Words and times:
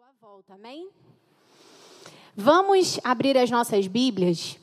sua 0.00 0.28
volta, 0.30 0.54
amém? 0.54 0.88
Vamos 2.34 2.98
abrir 3.04 3.36
as 3.36 3.50
nossas 3.50 3.86
Bíblias 3.86 4.58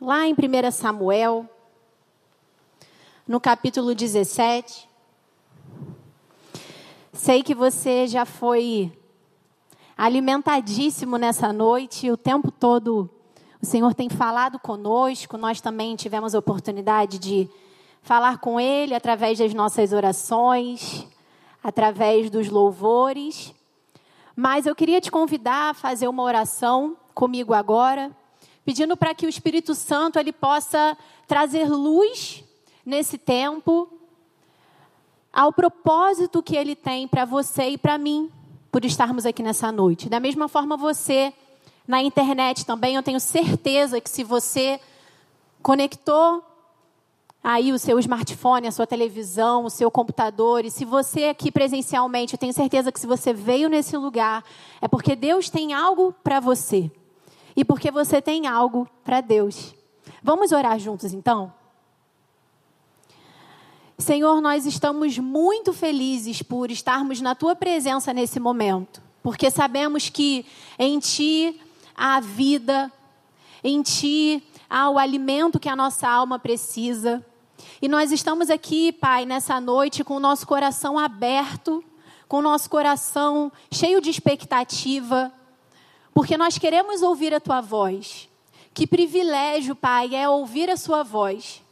lá 0.00 0.26
em 0.26 0.32
1 0.32 0.72
Samuel, 0.72 1.48
no 3.28 3.38
capítulo 3.38 3.94
17. 3.94 4.88
Sei 7.12 7.44
que 7.44 7.54
você 7.54 8.08
já 8.08 8.24
foi 8.24 8.92
alimentadíssimo 9.96 11.16
nessa 11.16 11.52
noite, 11.52 12.10
o 12.10 12.16
tempo 12.16 12.50
todo 12.50 13.08
o 13.62 13.66
Senhor 13.66 13.94
tem 13.94 14.08
falado 14.08 14.58
conosco, 14.58 15.36
nós 15.36 15.60
também 15.60 15.94
tivemos 15.94 16.34
a 16.34 16.40
oportunidade 16.40 17.20
de 17.20 17.48
falar 18.02 18.38
com 18.38 18.58
Ele 18.58 18.96
através 18.96 19.38
das 19.38 19.54
nossas 19.54 19.92
orações, 19.92 21.06
através 21.62 22.30
dos 22.30 22.48
louvores. 22.48 23.54
Mas 24.36 24.66
eu 24.66 24.76
queria 24.76 25.00
te 25.00 25.10
convidar 25.10 25.70
a 25.70 25.74
fazer 25.74 26.06
uma 26.06 26.22
oração 26.22 26.94
comigo 27.14 27.54
agora, 27.54 28.14
pedindo 28.66 28.94
para 28.94 29.14
que 29.14 29.24
o 29.24 29.28
Espírito 29.30 29.74
Santo 29.74 30.18
ele 30.18 30.30
possa 30.30 30.94
trazer 31.26 31.66
luz 31.70 32.44
nesse 32.84 33.16
tempo 33.16 33.88
ao 35.32 35.52
propósito 35.52 36.42
que 36.42 36.54
ele 36.54 36.76
tem 36.76 37.08
para 37.08 37.24
você 37.24 37.70
e 37.70 37.78
para 37.78 37.96
mim, 37.96 38.30
por 38.70 38.84
estarmos 38.84 39.24
aqui 39.24 39.42
nessa 39.42 39.72
noite. 39.72 40.08
Da 40.08 40.20
mesma 40.20 40.48
forma 40.48 40.76
você 40.76 41.32
na 41.88 42.02
internet 42.02 42.66
também, 42.66 42.96
eu 42.96 43.02
tenho 43.02 43.20
certeza 43.20 44.00
que 44.00 44.10
se 44.10 44.22
você 44.22 44.78
conectou 45.62 46.44
aí 47.48 47.72
o 47.72 47.78
seu 47.78 47.96
smartphone, 48.00 48.66
a 48.66 48.72
sua 48.72 48.88
televisão, 48.88 49.66
o 49.66 49.70
seu 49.70 49.88
computador. 49.88 50.64
E 50.64 50.70
se 50.70 50.84
você 50.84 51.26
aqui 51.26 51.52
presencialmente, 51.52 52.34
eu 52.34 52.38
tenho 52.38 52.52
certeza 52.52 52.90
que 52.90 52.98
se 52.98 53.06
você 53.06 53.32
veio 53.32 53.68
nesse 53.68 53.96
lugar, 53.96 54.42
é 54.80 54.88
porque 54.88 55.14
Deus 55.14 55.48
tem 55.48 55.72
algo 55.72 56.12
para 56.24 56.40
você. 56.40 56.90
E 57.54 57.64
porque 57.64 57.88
você 57.88 58.20
tem 58.20 58.48
algo 58.48 58.88
para 59.04 59.20
Deus. 59.20 59.76
Vamos 60.20 60.50
orar 60.50 60.76
juntos 60.80 61.12
então? 61.12 61.54
Senhor, 63.96 64.40
nós 64.40 64.66
estamos 64.66 65.16
muito 65.16 65.72
felizes 65.72 66.42
por 66.42 66.72
estarmos 66.72 67.20
na 67.20 67.36
tua 67.36 67.54
presença 67.54 68.12
nesse 68.12 68.40
momento, 68.40 69.00
porque 69.22 69.52
sabemos 69.52 70.08
que 70.08 70.44
em 70.76 70.98
ti 70.98 71.60
há 71.96 72.18
vida, 72.18 72.92
em 73.62 73.82
ti 73.82 74.42
há 74.68 74.90
o 74.90 74.98
alimento 74.98 75.60
que 75.60 75.68
a 75.68 75.76
nossa 75.76 76.08
alma 76.08 76.40
precisa. 76.40 77.24
E 77.80 77.88
nós 77.88 78.12
estamos 78.12 78.50
aqui, 78.50 78.92
Pai, 78.92 79.24
nessa 79.24 79.60
noite 79.60 80.02
com 80.02 80.16
o 80.16 80.20
nosso 80.20 80.46
coração 80.46 80.98
aberto, 80.98 81.84
com 82.28 82.38
o 82.38 82.42
nosso 82.42 82.68
coração 82.68 83.52
cheio 83.70 84.00
de 84.00 84.10
expectativa, 84.10 85.32
porque 86.14 86.36
nós 86.36 86.58
queremos 86.58 87.02
ouvir 87.02 87.34
a 87.34 87.40
tua 87.40 87.60
voz. 87.60 88.28
Que 88.72 88.86
privilégio, 88.86 89.74
Pai, 89.74 90.14
é 90.14 90.28
ouvir 90.28 90.70
a 90.70 90.76
sua 90.76 91.02
voz. 91.02 91.62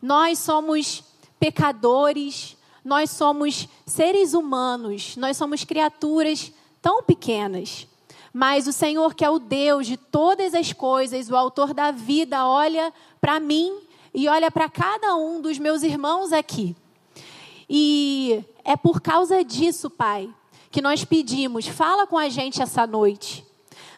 Nós 0.00 0.38
somos 0.38 1.02
pecadores, 1.38 2.56
nós 2.84 3.10
somos 3.10 3.68
seres 3.84 4.32
humanos, 4.32 5.16
nós 5.16 5.36
somos 5.36 5.64
criaturas 5.64 6.52
tão 6.80 7.02
pequenas. 7.02 7.86
Mas 8.32 8.66
o 8.66 8.72
Senhor, 8.72 9.14
que 9.14 9.24
é 9.24 9.30
o 9.30 9.38
Deus 9.38 9.86
de 9.86 9.96
todas 9.96 10.54
as 10.54 10.72
coisas, 10.72 11.30
o 11.30 11.36
autor 11.36 11.72
da 11.72 11.90
vida, 11.90 12.46
olha 12.46 12.92
para 13.20 13.40
mim 13.40 13.85
e 14.16 14.28
olha 14.28 14.50
para 14.50 14.66
cada 14.66 15.14
um 15.14 15.42
dos 15.42 15.58
meus 15.58 15.82
irmãos 15.82 16.32
aqui. 16.32 16.74
E 17.68 18.42
é 18.64 18.74
por 18.74 19.02
causa 19.02 19.44
disso, 19.44 19.90
Pai, 19.90 20.30
que 20.70 20.80
nós 20.80 21.04
pedimos, 21.04 21.66
fala 21.66 22.06
com 22.06 22.16
a 22.16 22.30
gente 22.30 22.62
essa 22.62 22.86
noite. 22.86 23.44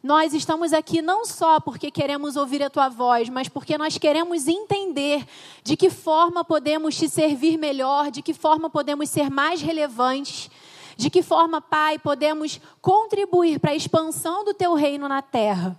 Nós 0.02 0.34
estamos 0.34 0.72
aqui 0.72 1.00
não 1.00 1.24
só 1.24 1.60
porque 1.60 1.88
queremos 1.88 2.34
ouvir 2.34 2.64
a 2.64 2.68
tua 2.68 2.88
voz, 2.88 3.28
mas 3.28 3.48
porque 3.48 3.78
nós 3.78 3.96
queremos 3.96 4.48
entender 4.48 5.24
de 5.62 5.76
que 5.76 5.88
forma 5.88 6.44
podemos 6.44 6.96
te 6.96 7.08
servir 7.08 7.56
melhor, 7.56 8.10
de 8.10 8.20
que 8.20 8.34
forma 8.34 8.68
podemos 8.68 9.08
ser 9.08 9.30
mais 9.30 9.62
relevantes, 9.62 10.50
de 10.96 11.10
que 11.10 11.22
forma, 11.22 11.60
Pai, 11.60 11.96
podemos 11.96 12.60
contribuir 12.82 13.60
para 13.60 13.70
a 13.70 13.76
expansão 13.76 14.44
do 14.44 14.52
teu 14.52 14.74
reino 14.74 15.06
na 15.06 15.22
terra. 15.22 15.78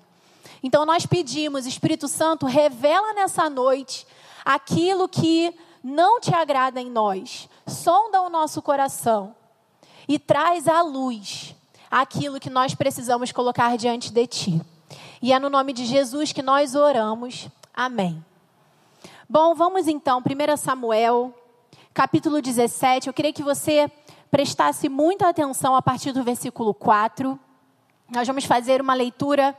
Então 0.64 0.86
nós 0.86 1.06
pedimos, 1.06 1.66
Espírito 1.66 2.08
Santo, 2.08 2.46
revela 2.46 3.14
nessa 3.14 3.50
noite 3.50 4.08
aquilo 4.50 5.08
que 5.08 5.54
não 5.84 6.20
te 6.20 6.34
agrada 6.34 6.82
em 6.82 6.90
nós. 6.90 7.48
Sonda 7.68 8.20
o 8.24 8.32
nosso 8.32 8.64
coração 8.64 9.36
e 10.08 10.18
traz 10.18 10.68
à 10.68 10.82
luz 10.82 11.56
aquilo 11.92 12.40
que 12.40 12.50
nós 12.50 12.74
precisamos 12.74 13.32
colocar 13.32 13.78
diante 13.78 14.12
de 14.12 14.26
ti. 14.26 14.62
E 15.22 15.32
é 15.32 15.38
no 15.38 15.52
nome 15.52 15.72
de 15.72 15.86
Jesus 15.86 16.32
que 16.32 16.42
nós 16.42 16.74
oramos. 16.74 17.48
Amém. 17.72 18.26
Bom, 19.30 19.54
vamos 19.54 19.88
então, 19.88 20.20
1 20.20 20.58
Samuel, 20.58 21.32
capítulo 21.94 22.42
17. 22.42 23.06
Eu 23.06 23.14
queria 23.14 23.32
que 23.32 23.44
você 23.44 23.88
prestasse 24.32 24.90
muita 24.90 25.30
atenção 25.30 25.76
a 25.76 25.82
partir 25.82 26.12
do 26.12 26.24
versículo 26.24 26.74
4. 26.74 27.40
Nós 28.10 28.26
vamos 28.26 28.46
fazer 28.46 28.82
uma 28.82 28.96
leitura 28.96 29.56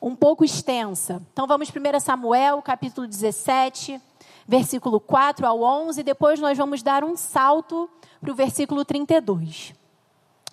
um 0.00 0.14
pouco 0.14 0.44
extensa. 0.44 1.22
Então 1.32 1.46
vamos 1.46 1.68
1 1.68 2.00
Samuel, 2.00 2.62
capítulo 2.62 3.06
17, 3.06 4.00
versículo 4.46 4.98
4 4.98 5.46
ao 5.46 5.62
11, 5.62 6.02
depois 6.02 6.40
nós 6.40 6.56
vamos 6.56 6.82
dar 6.82 7.04
um 7.04 7.16
salto 7.16 7.88
para 8.20 8.30
o 8.30 8.34
versículo 8.34 8.84
32. 8.84 9.74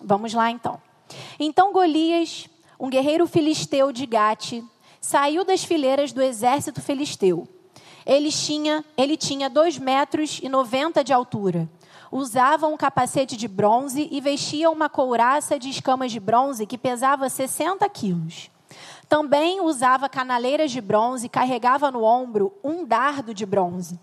Vamos 0.00 0.34
lá 0.34 0.50
então. 0.50 0.80
Então 1.38 1.72
Golias, 1.72 2.48
um 2.78 2.90
guerreiro 2.90 3.26
filisteu 3.26 3.90
de 3.90 4.04
Gate, 4.06 4.62
saiu 5.00 5.44
das 5.44 5.64
fileiras 5.64 6.12
do 6.12 6.22
exército 6.22 6.80
filisteu. 6.82 7.48
Ele 8.04 8.30
tinha, 8.30 8.84
ele 8.96 9.16
tinha 9.16 9.50
2 9.50 9.78
metros 9.78 10.40
e 10.42 10.48
90 10.48 11.02
de 11.02 11.12
altura. 11.12 11.68
Usava 12.10 12.66
um 12.66 12.76
capacete 12.76 13.36
de 13.36 13.46
bronze 13.46 14.08
e 14.10 14.20
vestia 14.20 14.70
uma 14.70 14.88
couraça 14.88 15.58
de 15.58 15.68
escamas 15.68 16.10
de 16.10 16.18
bronze 16.18 16.66
que 16.66 16.78
pesava 16.78 17.28
60 17.28 17.86
quilos. 17.90 18.50
Também 19.08 19.60
usava 19.60 20.08
canaleiras 20.08 20.70
de 20.70 20.80
bronze 20.80 21.26
e 21.26 21.30
carregava 21.30 21.90
no 21.90 22.02
ombro 22.02 22.52
um 22.62 22.84
dardo 22.84 23.32
de 23.32 23.46
bronze. 23.46 23.98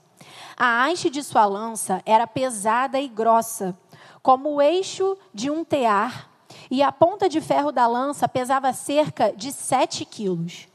A 0.57 0.85
haste 0.85 1.09
de 1.09 1.21
sua 1.21 1.45
lança 1.45 2.01
era 2.05 2.25
pesada 2.25 2.99
e 2.99 3.07
grossa, 3.07 3.77
como 4.23 4.55
o 4.55 4.61
eixo 4.61 5.17
de 5.33 5.51
um 5.51 5.63
tear, 5.63 6.29
e 6.71 6.81
a 6.81 6.91
ponta 6.91 7.29
de 7.29 7.39
ferro 7.41 7.71
da 7.71 7.85
lança 7.85 8.27
pesava 8.27 8.73
cerca 8.73 9.31
de 9.31 9.51
sete 9.51 10.05
quilos. 10.05 10.67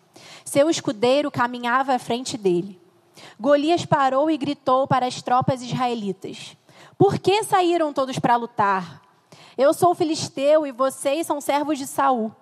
Seu 0.44 0.70
escudeiro 0.70 1.30
caminhava 1.30 1.94
à 1.94 1.98
frente 1.98 2.36
dele. 2.36 2.80
Golias 3.38 3.84
parou 3.84 4.30
e 4.30 4.36
gritou 4.36 4.86
para 4.86 5.06
as 5.06 5.20
tropas 5.22 5.62
israelitas: 5.62 6.56
Por 6.96 7.18
que 7.18 7.42
saíram 7.42 7.92
todos 7.92 8.18
para 8.18 8.36
lutar? 8.36 9.02
Eu 9.58 9.74
sou 9.74 9.94
filisteu 9.94 10.66
e 10.66 10.72
vocês 10.72 11.26
são 11.26 11.40
servos 11.40 11.78
de 11.78 11.86
Saul. 11.86 12.32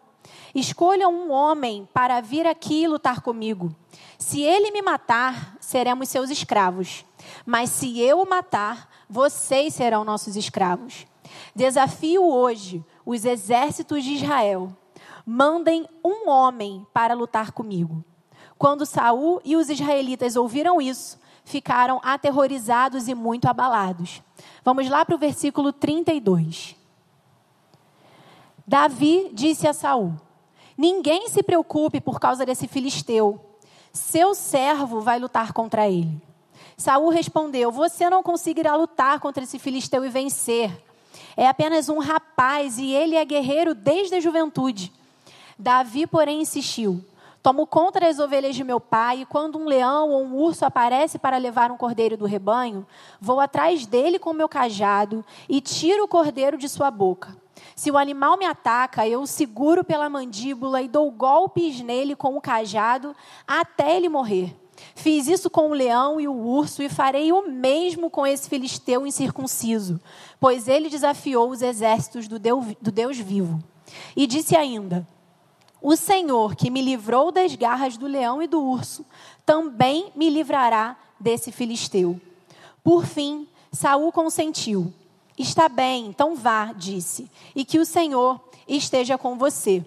Escolham 0.55 1.13
um 1.13 1.31
homem 1.31 1.89
para 1.93 2.21
vir 2.21 2.47
aqui 2.47 2.87
lutar 2.87 3.21
comigo. 3.21 3.75
Se 4.19 4.43
ele 4.43 4.71
me 4.71 4.83
matar, 4.83 5.57
seremos 5.61 6.09
seus 6.09 6.31
escravos. 6.31 7.05
Mas 7.45 7.71
se 7.71 8.01
eu 8.01 8.21
o 8.21 8.29
matar, 8.29 8.89
vocês 9.09 9.75
serão 9.75 10.05
nossos 10.05 10.37
escravos. 10.37 11.07
Desafio 11.55 12.25
hoje 12.25 12.85
os 13.05 13.25
exércitos 13.25 14.05
de 14.05 14.15
Israel. 14.15 14.75
Mandem 15.25 15.87
um 16.05 16.29
homem 16.29 16.87
para 16.93 17.15
lutar 17.15 17.53
comigo. 17.53 18.05
Quando 18.57 18.87
Saul 18.87 19.41
e 19.45 19.57
os 19.57 19.71
israelitas 19.71 20.37
ouviram 20.37 20.81
isso, 20.81 21.19
ficaram 21.45 22.01
aterrorizados 22.03 23.09
e 23.09 23.15
muito 23.15 23.47
abalados. 23.47 24.23
Vamos 24.65 24.89
lá 24.89 25.05
para 25.05 25.15
o 25.15 25.19
versículo 25.19 25.73
32. 25.73 26.78
Davi 28.69 29.31
disse 29.33 29.67
a 29.67 29.73
Saul: 29.73 30.13
Ninguém 30.77 31.31
se 31.31 31.43
preocupe 31.43 32.03
por 32.03 32.21
causa 32.21 32.45
desse 32.45 32.69
filisteu. 32.69 33.41
Seu 33.95 34.35
servo 34.35 35.01
vai 35.01 35.19
lutar 35.19 35.55
contra 35.55 35.89
ele. 35.89 36.21
Saul 36.77 37.09
respondeu: 37.09 37.73
Você 37.73 38.11
não 38.11 38.23
conseguirá 38.23 38.77
lutar 38.77 39.21
contra 39.21 39.43
esse 39.43 39.59
filisteu 39.59 40.05
e 40.05 40.11
vencer. 40.11 40.71
É 41.35 41.49
apenas 41.49 41.89
um 41.89 41.99
rapaz 41.99 42.79
e 42.79 42.93
ele 42.93 43.17
é 43.17 43.25
guerreiro 43.25 43.75
desde 43.75 44.17
a 44.17 44.21
juventude. 44.21 44.93
Davi, 45.59 46.07
porém, 46.07 46.43
insistiu: 46.43 47.03
Tomo 47.49 47.67
conta 47.67 47.99
das 47.99 48.19
ovelhas 48.19 48.55
de 48.55 48.63
meu 48.63 48.79
pai, 48.79 49.23
e 49.23 49.25
quando 49.25 49.59
um 49.59 49.65
leão 49.65 50.11
ou 50.11 50.23
um 50.23 50.37
urso 50.37 50.67
aparece 50.67 51.19
para 51.19 51.39
levar 51.39 51.71
um 51.71 51.79
cordeiro 51.79 52.15
do 52.15 52.27
rebanho, 52.27 52.87
vou 53.19 53.41
atrás 53.41 53.87
dele 53.87 54.19
com 54.19 54.35
meu 54.35 54.51
cajado 54.51 55.25
e 55.49 55.59
tiro 55.59 56.05
o 56.05 56.09
cordeiro 56.09 56.59
de 56.59 56.69
sua 56.69 56.91
boca. 56.91 57.35
Se 57.75 57.91
o 57.91 57.97
animal 57.97 58.37
me 58.37 58.45
ataca, 58.45 59.09
eu 59.09 59.23
o 59.23 59.27
seguro 59.27 59.83
pela 59.83 60.11
mandíbula 60.11 60.83
e 60.83 60.89
dou 60.89 61.11
golpes 61.11 61.81
nele 61.81 62.15
com 62.15 62.37
o 62.37 62.41
cajado 62.43 63.17
até 63.47 63.97
ele 63.97 64.11
morrer. 64.11 64.55
Fiz 64.95 65.27
isso 65.27 65.49
com 65.49 65.71
o 65.71 65.75
leão 65.75 66.21
e 66.21 66.29
o 66.29 66.35
urso 66.35 66.83
e 66.83 66.91
farei 66.91 67.33
o 67.33 67.49
mesmo 67.49 68.11
com 68.11 68.27
esse 68.27 68.47
filisteu 68.47 69.07
incircunciso, 69.07 69.99
pois 70.39 70.69
ele 70.69 70.91
desafiou 70.91 71.49
os 71.49 71.63
exércitos 71.63 72.29
do 72.29 72.39
Deus, 72.39 72.67
do 72.79 72.93
Deus 72.93 73.17
vivo. 73.17 73.59
E 74.15 74.27
disse 74.27 74.55
ainda: 74.55 75.07
O 75.81 75.95
Senhor 75.97 76.57
que 76.57 76.71
me 76.71 76.83
livrou 76.83 77.31
das 77.31 77.55
garras 77.55 77.97
do 77.97 78.07
leão 78.07 78.43
e 78.43 78.47
do 78.47 78.63
urso, 78.63 79.05
também 79.47 80.13
me 80.15 80.29
livrará 80.29 80.97
desse 81.19 81.53
filisteu. 81.53 82.21
Por 82.83 83.07
fim, 83.07 83.47
Saul 83.73 84.13
consentiu. 84.13 84.93
Está 85.39 85.69
bem, 85.69 86.07
então 86.07 86.35
vá, 86.35 86.73
disse, 86.73 87.31
e 87.55 87.65
que 87.65 87.79
o 87.79 87.85
Senhor 87.85 88.41
esteja 88.67 89.17
com 89.17 89.39
você. 89.39 89.85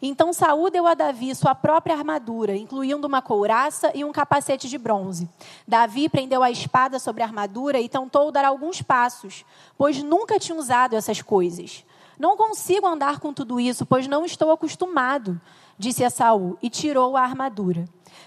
Então 0.00 0.32
Saul 0.32 0.70
deu 0.70 0.86
a 0.86 0.94
Davi 0.94 1.34
sua 1.34 1.54
própria 1.54 1.94
armadura, 1.94 2.56
incluindo 2.56 3.06
uma 3.06 3.22
couraça 3.22 3.90
e 3.94 4.04
um 4.04 4.12
capacete 4.12 4.68
de 4.68 4.78
bronze. 4.78 5.28
Davi 5.66 6.08
prendeu 6.08 6.42
a 6.42 6.50
espada 6.50 6.98
sobre 6.98 7.22
a 7.22 7.26
armadura 7.26 7.80
e 7.80 7.88
tentou 7.88 8.32
dar 8.32 8.44
alguns 8.44 8.82
passos, 8.82 9.44
pois 9.76 10.02
nunca 10.02 10.38
tinha 10.38 10.58
usado 10.58 10.96
essas 10.96 11.22
coisas. 11.22 11.84
Não 12.18 12.36
consigo 12.36 12.86
andar 12.86 13.18
com 13.18 13.32
tudo 13.32 13.58
isso, 13.58 13.84
pois 13.84 14.06
não 14.06 14.24
estou 14.24 14.50
acostumado, 14.50 15.40
disse 15.78 16.04
a 16.04 16.10
Saul, 16.10 16.56
e 16.62 16.70
tirou 16.70 17.16
a 17.16 17.22
armadura. 17.22 17.84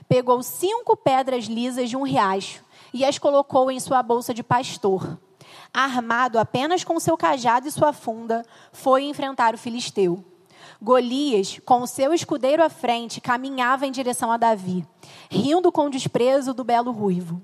Pegou 0.07 0.43
cinco 0.43 0.95
pedras 0.95 1.45
lisas 1.45 1.89
de 1.89 1.95
um 1.95 2.03
riacho 2.03 2.63
e 2.93 3.05
as 3.05 3.17
colocou 3.17 3.71
em 3.71 3.79
sua 3.79 4.01
bolsa 4.03 4.33
de 4.33 4.43
pastor. 4.43 5.17
Armado 5.73 6.39
apenas 6.39 6.83
com 6.83 6.99
seu 6.99 7.17
cajado 7.17 7.67
e 7.67 7.71
sua 7.71 7.93
funda, 7.93 8.45
foi 8.71 9.03
enfrentar 9.03 9.53
o 9.53 9.57
filisteu. 9.57 10.23
Golias, 10.81 11.59
com 11.65 11.81
o 11.81 11.87
seu 11.87 12.13
escudeiro 12.13 12.63
à 12.63 12.69
frente, 12.69 13.21
caminhava 13.21 13.87
em 13.87 13.91
direção 13.91 14.31
a 14.31 14.37
Davi, 14.37 14.85
rindo 15.29 15.71
com 15.71 15.89
desprezo 15.89 16.53
do 16.53 16.63
belo 16.63 16.91
ruivo. 16.91 17.41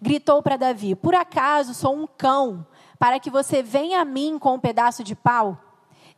Gritou 0.00 0.42
para 0.42 0.56
Davi: 0.56 0.94
Por 0.94 1.14
acaso 1.14 1.74
sou 1.74 1.94
um 1.94 2.06
cão, 2.06 2.66
para 2.98 3.20
que 3.20 3.30
você 3.30 3.62
venha 3.62 4.00
a 4.00 4.04
mim 4.04 4.38
com 4.38 4.54
um 4.54 4.60
pedaço 4.60 5.04
de 5.04 5.14
pau? 5.14 5.58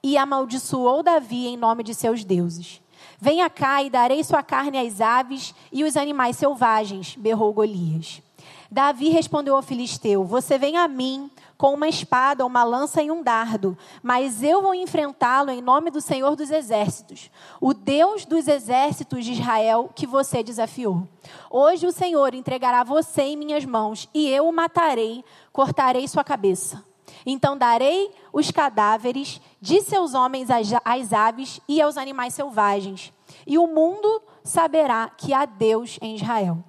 E 0.06 0.16
amaldiçoou 0.16 1.02
Davi 1.02 1.48
em 1.48 1.56
nome 1.56 1.82
de 1.82 1.92
seus 1.92 2.22
deuses. 2.22 2.80
Venha 3.20 3.50
cá 3.50 3.82
e 3.82 3.90
darei 3.90 4.22
sua 4.22 4.40
carne 4.40 4.78
às 4.78 5.00
aves 5.00 5.52
e 5.72 5.82
os 5.82 5.96
animais 5.96 6.36
selvagens, 6.36 7.16
berrou 7.16 7.52
Golias. 7.52 8.22
Davi 8.70 9.08
respondeu 9.08 9.56
ao 9.56 9.62
filisteu: 9.62 10.22
Você 10.22 10.58
vem 10.58 10.76
a 10.76 10.86
mim 10.86 11.28
com 11.58 11.74
uma 11.74 11.88
espada, 11.88 12.46
uma 12.46 12.62
lança 12.62 13.02
e 13.02 13.10
um 13.10 13.20
dardo, 13.20 13.76
mas 14.00 14.44
eu 14.44 14.62
vou 14.62 14.76
enfrentá-lo 14.76 15.50
em 15.50 15.60
nome 15.60 15.90
do 15.90 16.00
Senhor 16.00 16.36
dos 16.36 16.52
Exércitos, 16.52 17.28
o 17.60 17.74
Deus 17.74 18.24
dos 18.24 18.46
exércitos 18.46 19.24
de 19.24 19.32
Israel 19.32 19.90
que 19.92 20.06
você 20.06 20.40
desafiou. 20.40 21.02
Hoje 21.50 21.84
o 21.84 21.90
Senhor 21.90 22.32
entregará 22.32 22.84
você 22.84 23.22
em 23.22 23.36
minhas 23.36 23.64
mãos 23.64 24.08
e 24.14 24.28
eu 24.28 24.46
o 24.46 24.52
matarei, 24.52 25.24
cortarei 25.52 26.06
sua 26.06 26.22
cabeça. 26.22 26.84
Então 27.26 27.58
darei 27.58 28.10
os 28.32 28.50
cadáveres 28.52 29.40
de 29.60 29.82
seus 29.82 30.14
homens 30.14 30.48
às 30.84 31.12
aves 31.12 31.60
e 31.68 31.82
aos 31.82 31.96
animais 31.96 32.32
selvagens, 32.32 33.12
e 33.44 33.58
o 33.58 33.66
mundo 33.66 34.22
saberá 34.44 35.10
que 35.10 35.34
há 35.34 35.44
Deus 35.44 35.98
em 36.00 36.14
Israel. 36.14 36.62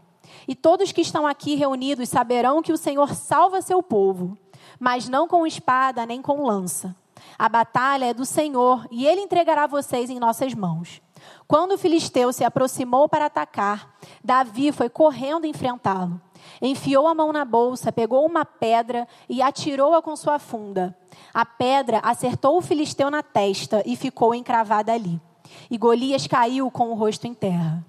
E 0.47 0.55
todos 0.55 0.91
que 0.91 1.01
estão 1.01 1.27
aqui 1.27 1.55
reunidos 1.55 2.09
saberão 2.09 2.61
que 2.61 2.73
o 2.73 2.77
Senhor 2.77 3.13
salva 3.13 3.61
seu 3.61 3.83
povo 3.83 4.37
mas 4.79 5.07
não 5.09 5.27
com 5.27 5.45
espada 5.45 6.05
nem 6.05 6.21
com 6.21 6.45
lança. 6.45 6.95
A 7.37 7.49
batalha 7.49 8.05
é 8.05 8.13
do 8.13 8.25
Senhor 8.25 8.87
e 8.91 9.05
ele 9.05 9.21
entregará 9.21 9.67
vocês 9.67 10.09
em 10.09 10.19
nossas 10.19 10.53
mãos. 10.53 11.01
Quando 11.47 11.73
o 11.73 11.77
filisteu 11.77 12.31
se 12.31 12.43
aproximou 12.43 13.09
para 13.09 13.25
atacar, 13.25 13.95
Davi 14.23 14.71
foi 14.71 14.89
correndo 14.89 15.45
enfrentá-lo. 15.45 16.21
Enfiou 16.61 17.07
a 17.07 17.13
mão 17.13 17.31
na 17.31 17.45
bolsa, 17.45 17.91
pegou 17.91 18.25
uma 18.25 18.45
pedra 18.45 19.07
e 19.29 19.41
atirou-a 19.41 20.01
com 20.01 20.15
sua 20.15 20.39
funda. 20.39 20.95
A 21.33 21.45
pedra 21.45 21.99
acertou 22.03 22.57
o 22.57 22.61
filisteu 22.61 23.09
na 23.11 23.21
testa 23.21 23.83
e 23.85 23.95
ficou 23.95 24.33
encravada 24.33 24.93
ali. 24.93 25.21
E 25.69 25.77
Golias 25.77 26.27
caiu 26.27 26.69
com 26.71 26.89
o 26.89 26.95
rosto 26.95 27.27
em 27.27 27.33
terra. 27.33 27.85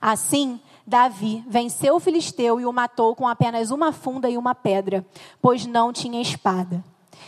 Assim, 0.00 0.60
Davi 0.86 1.42
venceu 1.46 1.96
o 1.96 2.00
filisteu 2.00 2.60
e 2.60 2.66
o 2.66 2.72
matou 2.72 3.14
com 3.14 3.26
apenas 3.26 3.70
uma 3.70 3.90
funda 3.90 4.28
e 4.28 4.36
uma 4.36 4.54
pedra, 4.54 5.04
pois 5.40 5.66
não 5.66 5.92
tinha 5.92 6.20
espada. 6.20 6.84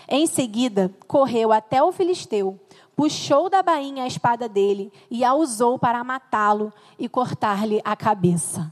Em 0.09 0.27
seguida, 0.27 0.93
correu 1.07 1.53
até 1.53 1.83
o 1.83 1.91
filisteu, 1.91 2.61
puxou 2.95 3.49
da 3.49 3.63
bainha 3.63 4.05
a 4.05 4.07
espada 4.07 4.49
dele 4.49 4.93
e 5.11 5.25
a 5.25 5.35
usou 5.35 5.79
para 5.79 6.05
matá-lo 6.05 6.73
e 6.99 7.09
cortar-lhe 7.09 7.81
a 7.85 7.97
cabeça. 7.97 8.71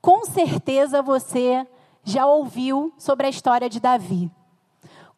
Com 0.00 0.24
certeza 0.24 1.02
você 1.02 1.66
já 2.02 2.26
ouviu 2.26 2.92
sobre 2.96 3.26
a 3.26 3.30
história 3.30 3.68
de 3.68 3.78
Davi. 3.78 4.30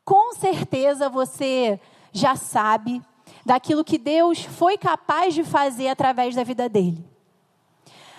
Com 0.04 0.34
certeza 0.34 1.08
você 1.08 1.80
já 2.12 2.34
sabe 2.34 3.00
daquilo 3.46 3.84
que 3.84 3.98
Deus 3.98 4.42
foi 4.42 4.76
capaz 4.76 5.34
de 5.34 5.44
fazer 5.44 5.88
através 5.88 6.34
da 6.34 6.42
vida 6.42 6.68
dele. 6.68 7.04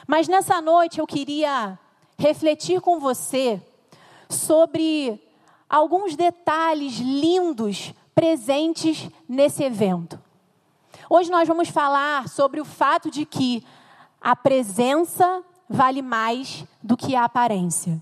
Mas 0.07 0.27
nessa 0.27 0.61
noite 0.61 0.99
eu 0.99 1.07
queria 1.07 1.77
refletir 2.17 2.79
com 2.81 2.99
você 2.99 3.61
sobre 4.29 5.21
alguns 5.69 6.15
detalhes 6.15 6.97
lindos 6.97 7.93
presentes 8.15 9.09
nesse 9.27 9.63
evento. 9.63 10.21
Hoje 11.09 11.29
nós 11.29 11.47
vamos 11.47 11.69
falar 11.69 12.29
sobre 12.29 12.61
o 12.61 12.65
fato 12.65 13.09
de 13.11 13.25
que 13.25 13.65
a 14.21 14.35
presença 14.35 15.43
vale 15.73 16.03
mais 16.03 16.63
do 16.83 16.95
que 16.95 17.15
a 17.15 17.25
aparência. 17.25 17.99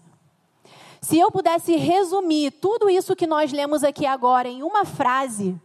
Se 1.00 1.18
eu 1.18 1.32
pudesse 1.32 1.78
resumir 1.78 2.52
tudo 2.52 2.90
isso 2.90 3.16
que 3.16 3.26
nós 3.26 3.54
lemos 3.54 3.82
aqui 3.82 4.06
agora 4.06 4.50
em 4.50 4.62
uma 4.62 4.84
frase, 4.84 5.60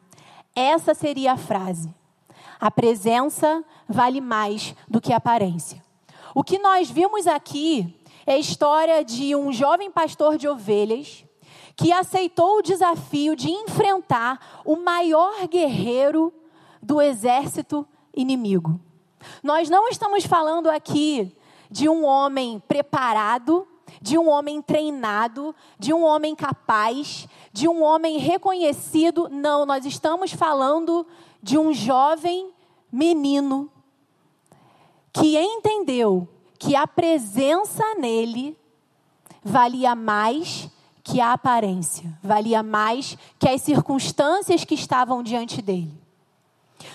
essa 0.55 0.95
seria 0.95 1.33
a 1.33 1.37
frase: 1.37 1.93
a 2.61 2.71
presença 2.71 3.65
vale 3.89 4.21
mais 4.21 4.75
do 4.89 5.01
que 5.01 5.13
a 5.13 5.17
aparência. 5.17 5.85
O 6.33 6.45
que 6.45 6.59
nós 6.59 6.89
vimos 6.89 7.27
aqui 7.27 7.93
é 8.25 8.35
a 8.35 8.39
história 8.39 9.05
de 9.05 9.35
um 9.35 9.53
jovem 9.53 9.91
pastor 9.91 10.39
de 10.39 10.49
ovelhas 10.49 11.25
que 11.75 11.93
aceitou 11.93 12.59
o 12.59 12.63
desafio 12.63 13.35
de 13.35 13.51
enfrentar 13.51 14.63
o 14.65 14.77
maior 14.77 15.47
guerreiro 15.49 16.33
do 16.81 17.03
exército 17.03 17.87
inimigo. 18.15 18.81
Nós 19.43 19.69
não 19.69 19.89
estamos 19.89 20.25
falando 20.25 20.71
aqui 20.71 21.37
de 21.71 21.89
um 21.89 22.05
homem 22.05 22.63
preparado, 22.67 23.67
de 24.01 24.19
um 24.19 24.29
homem 24.29 24.61
treinado, 24.61 25.55
de 25.79 25.93
um 25.93 26.05
homem 26.05 26.35
capaz, 26.35 27.29
de 27.53 27.69
um 27.69 27.83
homem 27.83 28.19
reconhecido. 28.19 29.29
Não, 29.29 29.65
nós 29.65 29.85
estamos 29.85 30.33
falando 30.33 31.07
de 31.43 31.59
um 31.59 31.73
jovem 31.73 32.51
menino 32.91 33.71
que 35.13 35.37
entendeu 35.39 36.29
que 36.59 36.75
a 36.75 36.87
presença 36.87 37.95
nele 37.97 38.59
valia 39.43 39.95
mais 39.95 40.69
que 41.03 41.21
a 41.21 41.33
aparência, 41.33 42.19
valia 42.23 42.63
mais 42.63 43.17
que 43.39 43.49
as 43.49 43.63
circunstâncias 43.63 44.65
que 44.65 44.75
estavam 44.75 45.23
diante 45.23 45.63
dele. 45.63 46.06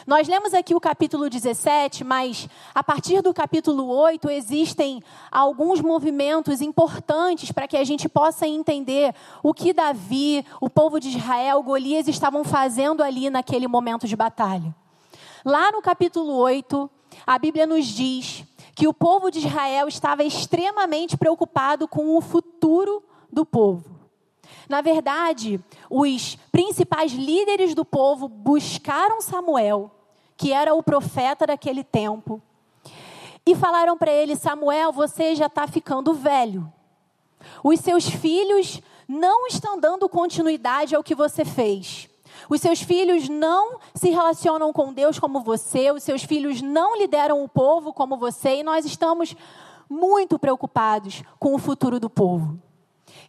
Nós 0.05 0.27
lemos 0.27 0.53
aqui 0.53 0.73
o 0.73 0.79
capítulo 0.79 1.29
17, 1.29 2.03
mas 2.03 2.47
a 2.73 2.83
partir 2.83 3.21
do 3.21 3.33
capítulo 3.33 3.88
8 3.88 4.29
existem 4.29 5.03
alguns 5.31 5.81
movimentos 5.81 6.61
importantes 6.61 7.51
para 7.51 7.67
que 7.67 7.77
a 7.77 7.83
gente 7.83 8.09
possa 8.09 8.47
entender 8.47 9.13
o 9.43 9.53
que 9.53 9.73
Davi, 9.73 10.45
o 10.59 10.69
povo 10.69 11.00
de 11.00 11.09
Israel, 11.09 11.61
Golias 11.63 12.07
estavam 12.07 12.43
fazendo 12.43 13.03
ali 13.03 13.29
naquele 13.29 13.67
momento 13.67 14.07
de 14.07 14.15
batalha. 14.15 14.75
Lá 15.43 15.71
no 15.71 15.81
capítulo 15.81 16.33
8, 16.35 16.89
a 17.25 17.39
Bíblia 17.39 17.65
nos 17.65 17.85
diz 17.85 18.43
que 18.75 18.88
o 18.88 18.93
povo 18.93 19.29
de 19.29 19.39
Israel 19.39 19.88
estava 19.88 20.23
extremamente 20.23 21.17
preocupado 21.17 21.88
com 21.88 22.15
o 22.15 22.21
futuro 22.21 23.03
do 23.31 23.45
povo. 23.45 24.00
Na 24.67 24.81
verdade, 24.81 25.60
os 25.89 26.36
principais 26.51 27.12
líderes 27.12 27.75
do 27.75 27.84
povo 27.84 28.27
buscaram 28.27 29.22
Samuel, 29.22 29.91
que 30.38 30.51
era 30.53 30.74
o 30.74 30.84
profeta 30.84 31.46
daquele 31.46 31.84
tempo, 31.84 32.41
e 33.46 33.55
falaram 33.55 33.98
para 33.98 34.12
ele: 34.12 34.36
Samuel, 34.36 34.91
você 34.91 35.36
já 35.36 35.48
está 35.48 35.67
ficando 35.67 36.13
velho. 36.13 36.72
Os 37.63 37.79
seus 37.79 38.08
filhos 38.08 38.81
não 39.08 39.48
estão 39.48 39.79
dando 39.79 40.08
continuidade 40.08 40.96
ao 40.96 41.03
que 41.03 41.15
você 41.15 41.43
fez. 41.43 42.08
Os 42.50 42.62
seus 42.62 42.81
filhos 42.81 43.29
não 43.29 43.79
se 43.93 44.10
relacionam 44.10 44.74
com 44.74 44.93
Deus 44.93 45.20
como 45.20 45.41
você, 45.41 45.91
os 45.91 46.03
seus 46.03 46.24
filhos 46.24 46.62
não 46.62 46.98
lideram 46.98 47.43
o 47.43 47.50
povo 47.50 47.93
como 47.93 48.17
você, 48.17 48.58
e 48.58 48.63
nós 48.63 48.86
estamos 48.86 49.36
muito 49.89 50.39
preocupados 50.39 51.24
com 51.38 51.53
o 51.53 51.58
futuro 51.58 52.00
do 52.00 52.10
povo. 52.10 52.58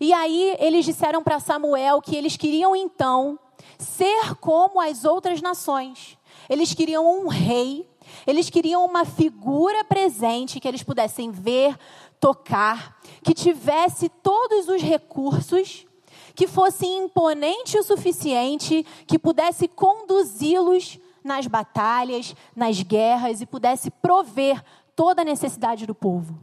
E 0.01 0.13
aí 0.13 0.57
eles 0.59 0.85
disseram 0.85 1.23
para 1.23 1.41
Samuel 1.41 2.01
que 2.01 2.17
eles 2.17 2.37
queriam 2.37 2.75
então 2.75 3.39
ser 3.79 4.35
como 4.37 4.81
as 4.81 5.05
outras 5.05 5.41
nações. 5.41 6.19
Eles 6.49 6.75
queriam 6.75 7.07
um 7.07 7.29
rei, 7.29 7.89
eles 8.27 8.51
queriam 8.51 8.85
uma 8.85 9.05
figura 9.05 9.85
presente 9.85 10.61
que 10.61 10.69
eles 10.69 10.83
pudessem 10.83 11.31
ver, 11.31 11.77
tocar, 12.21 13.01
que 13.23 13.35
tivesse 13.35 14.09
todos 14.09 14.69
os 14.69 14.83
recursos 14.83 15.87
que 16.35 16.47
fosse 16.47 16.87
imponente 16.87 17.79
o 17.79 17.83
suficiente 17.83 18.87
que 19.07 19.19
pudesse 19.19 19.69
conduzi-los 19.69 20.99
nas 21.23 21.47
batalhas, 21.47 22.35
nas 22.55 22.83
guerras 22.83 23.41
e 23.41 23.47
pudesse 23.47 23.91
prover 23.91 24.63
toda 24.97 25.23
a 25.23 25.25
necessidade 25.25 25.87
do 25.87 25.95
povo. 25.95 26.39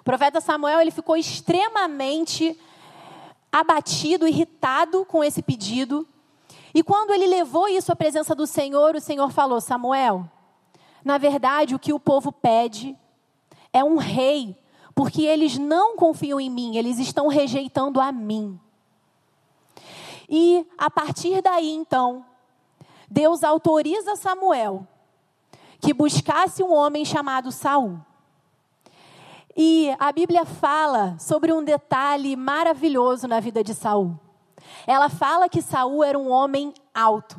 O 0.00 0.02
profeta 0.02 0.40
Samuel 0.40 0.80
ele 0.80 0.90
ficou 0.90 1.16
extremamente 1.16 2.58
abatido, 3.60 4.28
irritado 4.28 5.04
com 5.04 5.24
esse 5.24 5.42
pedido. 5.42 6.06
E 6.74 6.82
quando 6.82 7.12
ele 7.12 7.26
levou 7.26 7.68
isso 7.68 7.90
à 7.90 7.96
presença 7.96 8.34
do 8.34 8.46
Senhor, 8.46 8.94
o 8.94 9.00
Senhor 9.00 9.30
falou: 9.30 9.60
Samuel, 9.60 10.30
na 11.04 11.18
verdade, 11.18 11.74
o 11.74 11.78
que 11.78 11.92
o 11.92 12.00
povo 12.00 12.30
pede 12.30 12.96
é 13.72 13.82
um 13.82 13.96
rei, 13.96 14.56
porque 14.94 15.22
eles 15.22 15.56
não 15.58 15.96
confiam 15.96 16.40
em 16.40 16.50
mim, 16.50 16.76
eles 16.76 16.98
estão 16.98 17.28
rejeitando 17.28 18.00
a 18.00 18.12
mim. 18.12 18.60
E 20.28 20.66
a 20.76 20.90
partir 20.90 21.40
daí, 21.40 21.70
então, 21.70 22.24
Deus 23.08 23.44
autoriza 23.44 24.16
Samuel 24.16 24.86
que 25.80 25.92
buscasse 25.94 26.62
um 26.62 26.72
homem 26.72 27.04
chamado 27.04 27.52
Saul. 27.52 28.00
E 29.56 29.90
a 29.98 30.12
Bíblia 30.12 30.44
fala 30.44 31.16
sobre 31.18 31.50
um 31.50 31.64
detalhe 31.64 32.36
maravilhoso 32.36 33.26
na 33.26 33.40
vida 33.40 33.64
de 33.64 33.74
Saul. 33.74 34.18
Ela 34.86 35.08
fala 35.08 35.48
que 35.48 35.62
Saul 35.62 36.04
era 36.04 36.18
um 36.18 36.30
homem 36.30 36.74
alto. 36.94 37.36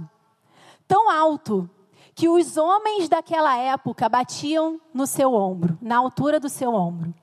Tão 0.88 1.12
alto 1.12 1.70
que 2.16 2.28
os 2.28 2.58
homens 2.58 3.08
daquela 3.08 3.56
época 3.56 4.10
batiam 4.10 4.82
no 4.92 5.06
seu 5.06 5.36
ombro, 5.36 5.78
na 5.80 5.98
altura 5.98 6.40
do 6.40 6.50
seu 6.50 6.74
ombro. 6.74 7.14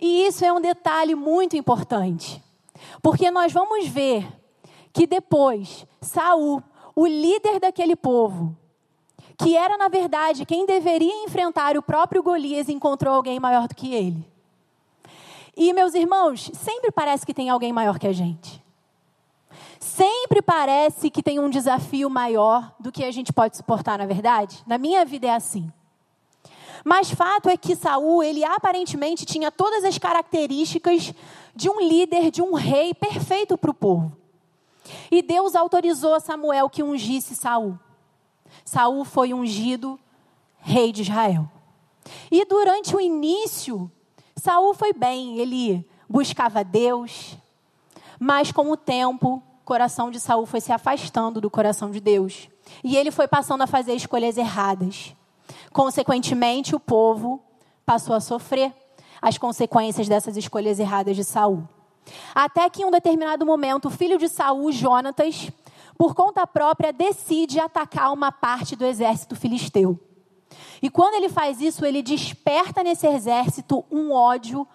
E 0.00 0.26
isso 0.26 0.44
é 0.44 0.52
um 0.52 0.60
detalhe 0.60 1.14
muito 1.14 1.56
importante, 1.56 2.42
porque 3.00 3.30
nós 3.30 3.52
vamos 3.52 3.86
ver 3.86 4.26
que 4.92 5.06
depois 5.06 5.86
Saul, 6.00 6.60
o 6.96 7.06
líder 7.06 7.60
daquele 7.60 7.94
povo, 7.94 8.56
que 9.42 9.56
era 9.56 9.76
na 9.78 9.88
verdade 9.88 10.44
quem 10.44 10.66
deveria 10.66 11.24
enfrentar 11.24 11.76
o 11.76 11.82
próprio 11.82 12.22
Golias, 12.22 12.68
encontrou 12.68 13.14
alguém 13.14 13.40
maior 13.40 13.66
do 13.66 13.74
que 13.74 13.94
ele. 13.94 14.28
E 15.56 15.72
meus 15.72 15.94
irmãos, 15.94 16.50
sempre 16.54 16.90
parece 16.90 17.24
que 17.24 17.34
tem 17.34 17.48
alguém 17.48 17.72
maior 17.72 17.98
que 17.98 18.06
a 18.06 18.12
gente. 18.12 18.62
Sempre 19.78 20.42
parece 20.42 21.10
que 21.10 21.22
tem 21.22 21.38
um 21.38 21.48
desafio 21.48 22.10
maior 22.10 22.74
do 22.78 22.92
que 22.92 23.02
a 23.02 23.10
gente 23.10 23.32
pode 23.32 23.56
suportar, 23.56 23.98
na 23.98 24.06
verdade. 24.06 24.62
Na 24.66 24.76
minha 24.76 25.04
vida 25.04 25.26
é 25.26 25.34
assim. 25.34 25.72
Mas 26.84 27.10
fato 27.10 27.48
é 27.48 27.56
que 27.56 27.74
Saul, 27.74 28.22
ele 28.22 28.44
aparentemente 28.44 29.24
tinha 29.24 29.50
todas 29.50 29.84
as 29.84 29.98
características 29.98 31.14
de 31.54 31.68
um 31.68 31.80
líder, 31.80 32.30
de 32.30 32.42
um 32.42 32.54
rei 32.54 32.94
perfeito 32.94 33.56
para 33.56 33.70
o 33.70 33.74
povo. 33.74 34.16
E 35.10 35.22
Deus 35.22 35.54
autorizou 35.54 36.14
a 36.14 36.20
Samuel 36.20 36.68
que 36.70 36.82
ungisse 36.82 37.34
Saul. 37.34 37.78
Saul 38.64 39.04
foi 39.04 39.34
ungido 39.34 39.98
rei 40.58 40.92
de 40.92 41.02
Israel. 41.02 41.48
E 42.30 42.44
durante 42.44 42.94
o 42.94 43.00
início, 43.00 43.90
Saul 44.36 44.74
foi 44.74 44.92
bem, 44.92 45.38
ele 45.38 45.86
buscava 46.08 46.64
Deus, 46.64 47.36
mas 48.18 48.52
com 48.52 48.70
o 48.70 48.76
tempo, 48.76 49.42
o 49.62 49.64
coração 49.64 50.10
de 50.10 50.18
Saul 50.18 50.46
foi 50.46 50.60
se 50.60 50.72
afastando 50.72 51.40
do 51.40 51.50
coração 51.50 51.90
de 51.90 52.00
Deus. 52.00 52.48
E 52.84 52.96
ele 52.96 53.10
foi 53.10 53.26
passando 53.26 53.62
a 53.62 53.66
fazer 53.66 53.94
escolhas 53.94 54.36
erradas. 54.36 55.14
Consequentemente, 55.72 56.74
o 56.74 56.80
povo 56.80 57.42
passou 57.84 58.14
a 58.14 58.20
sofrer 58.20 58.72
as 59.20 59.38
consequências 59.38 60.08
dessas 60.08 60.36
escolhas 60.36 60.78
erradas 60.78 61.16
de 61.16 61.24
Saul. 61.24 61.66
Até 62.34 62.68
que 62.68 62.82
em 62.82 62.84
um 62.84 62.90
determinado 62.90 63.44
momento, 63.44 63.86
o 63.86 63.90
filho 63.90 64.18
de 64.18 64.28
Saul, 64.28 64.72
Jonatas, 64.72 65.50
por 66.00 66.14
conta 66.14 66.46
própria, 66.46 66.94
decide 66.94 67.60
atacar 67.60 68.10
uma 68.10 68.32
parte 68.32 68.74
do 68.74 68.86
exército 68.86 69.36
filisteu. 69.36 70.00
E 70.80 70.88
quando 70.88 71.12
ele 71.12 71.28
faz 71.28 71.60
isso, 71.60 71.84
ele 71.84 72.00
desperta 72.00 72.82
nesse 72.82 73.06
exército 73.06 73.84
um 73.90 74.10
ódio 74.10 74.66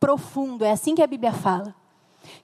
profundo. 0.00 0.64
É 0.64 0.72
assim 0.72 0.96
que 0.96 1.02
a 1.02 1.06
Bíblia 1.06 1.32
fala. 1.32 1.72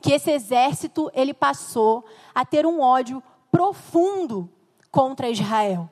Que 0.00 0.12
esse 0.12 0.30
exército, 0.30 1.10
ele 1.14 1.34
passou 1.34 2.04
a 2.32 2.44
ter 2.44 2.64
um 2.64 2.80
ódio 2.80 3.20
profundo 3.50 4.48
contra 4.88 5.28
Israel. 5.28 5.90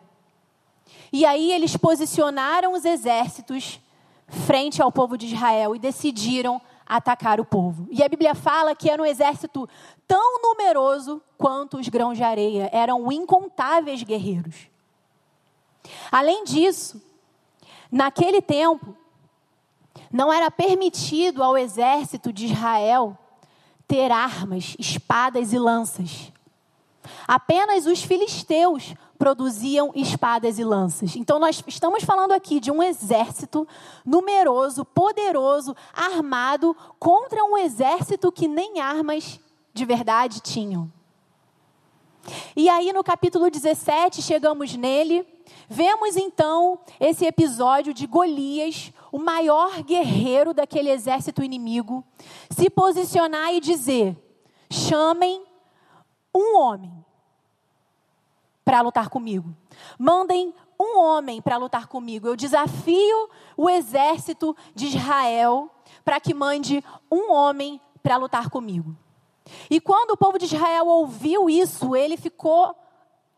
E 1.13 1.27
aí 1.27 1.51
eles 1.51 1.77
posicionaram 1.77 2.75
os 2.75 2.85
exércitos 2.85 3.81
frente 4.29 4.81
ao 4.81 4.93
povo 4.93 5.19
de 5.19 5.35
Israel 5.35 5.75
e 5.75 5.81
decidiram 5.81 6.63
atacar 6.87 7.41
o 7.41 7.45
povo. 7.45 7.87
E 7.91 8.03
a 8.03 8.09
Bíblia 8.09 8.35
fala 8.35 8.75
que 8.75 8.89
era 8.89 9.03
um 9.03 9.07
exército 9.07 9.69
tão 10.07 10.41
numeroso 10.41 11.21
quanto 11.37 11.79
os 11.79 11.89
grãos 11.89 12.17
de 12.17 12.23
areia, 12.23 12.71
eram 12.73 13.11
incontáveis 13.11 14.03
guerreiros. 14.03 14.69
Além 16.11 16.45
disso, 16.45 17.03
naquele 17.91 18.41
tempo, 18.41 18.97
não 20.13 20.33
era 20.33 20.51
permitido 20.51 21.43
ao 21.43 21.59
exército 21.59 22.33
de 22.33 22.47
Israel 22.47 23.19
ter 23.89 24.11
armas, 24.11 24.77
espadas 24.79 25.53
e 25.53 25.59
lanças. 25.59 26.33
Apenas 27.27 27.87
os 27.87 28.03
filisteus 28.03 28.95
produziam 29.17 29.91
espadas 29.95 30.59
e 30.59 30.65
lanças. 30.65 31.17
Então, 31.17 31.39
nós 31.39 31.65
estamos 31.67 32.05
falando 32.05 32.33
aqui 32.33 32.61
de 32.61 32.71
um 32.71 32.83
exército 32.83 33.67
numeroso, 34.05 34.85
poderoso, 34.85 35.75
armado, 35.93 36.77
contra 36.99 37.43
um 37.45 37.59
exército 37.59 38.31
que 38.31 38.47
nem 38.47 38.81
armas 38.81 39.41
de 39.75 39.85
verdade 39.85 40.41
tinham. 40.41 40.93
E 42.55 42.69
aí, 42.69 42.93
no 42.93 43.05
capítulo 43.05 43.51
17, 43.51 44.23
chegamos 44.23 44.75
nele, 44.77 45.27
vemos 45.69 46.17
então 46.17 46.79
esse 46.99 47.25
episódio 47.25 47.95
de 47.95 48.07
Golias, 48.07 48.93
o 49.13 49.19
maior 49.19 49.83
guerreiro 49.83 50.53
daquele 50.53 50.91
exército 50.91 51.43
inimigo, 51.43 52.05
se 52.51 52.69
posicionar 52.69 53.55
e 53.55 53.61
dizer: 53.61 54.17
chamem 54.71 55.45
um 56.35 56.59
homem 56.59 56.93
para 58.67 58.81
lutar 58.81 59.09
comigo. 59.09 59.55
Mandem 59.97 60.53
um 60.79 60.99
homem 60.99 61.41
para 61.41 61.57
lutar 61.57 61.87
comigo. 61.87 62.27
Eu 62.27 62.35
desafio 62.35 63.31
o 63.57 63.71
exército 63.71 64.57
de 64.75 64.89
Israel 64.89 65.71
para 66.05 66.19
que 66.19 66.35
mande 66.35 66.83
um 67.09 67.31
homem 67.31 67.81
para 68.03 68.17
lutar 68.17 68.51
comigo. 68.51 68.97
E 69.71 69.81
quando 69.81 70.11
o 70.11 70.17
povo 70.17 70.37
de 70.37 70.47
Israel 70.47 70.89
ouviu 70.89 71.49
isso, 71.49 71.95
ele 71.95 72.17
ficou 72.17 72.77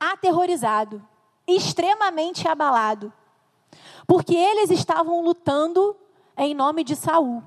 aterrorizado, 0.01 1.07
extremamente 1.47 2.49
abalado, 2.49 3.13
porque 4.07 4.35
eles 4.35 4.71
estavam 4.71 5.23
lutando 5.23 5.95
em 6.39 6.55
nome 6.55 6.83
de 6.83 6.97
Saul. 6.97 7.43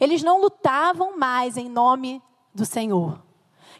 Eles 0.00 0.20
não 0.24 0.40
lutavam 0.40 1.16
mais 1.16 1.56
em 1.56 1.68
nome 1.68 2.20
do 2.52 2.66
Senhor. 2.66 3.22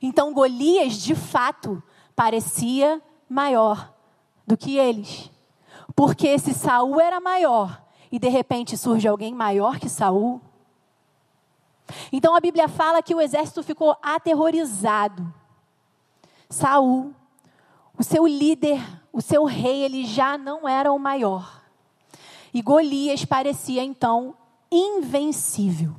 Então 0.00 0.32
Golias, 0.32 0.94
de 0.94 1.16
fato, 1.16 1.82
parecia 2.22 3.02
maior 3.28 3.92
do 4.46 4.56
que 4.56 4.78
eles. 4.78 5.28
Porque 5.92 6.38
se 6.38 6.54
Saul 6.54 7.00
era 7.00 7.20
maior 7.20 7.82
e 8.12 8.18
de 8.18 8.28
repente 8.28 8.76
surge 8.76 9.08
alguém 9.08 9.34
maior 9.34 9.80
que 9.80 9.88
Saul, 9.88 10.40
então 12.12 12.36
a 12.36 12.40
Bíblia 12.40 12.68
fala 12.68 13.02
que 13.02 13.12
o 13.12 13.20
exército 13.20 13.60
ficou 13.64 13.96
aterrorizado. 14.00 15.34
Saul, 16.48 17.12
o 17.98 18.04
seu 18.04 18.24
líder, 18.24 18.80
o 19.12 19.20
seu 19.20 19.44
rei, 19.44 19.82
ele 19.82 20.06
já 20.06 20.38
não 20.38 20.68
era 20.68 20.92
o 20.92 21.00
maior. 21.00 21.60
E 22.54 22.62
Golias 22.62 23.24
parecia 23.24 23.82
então 23.82 24.36
invencível. 24.70 25.96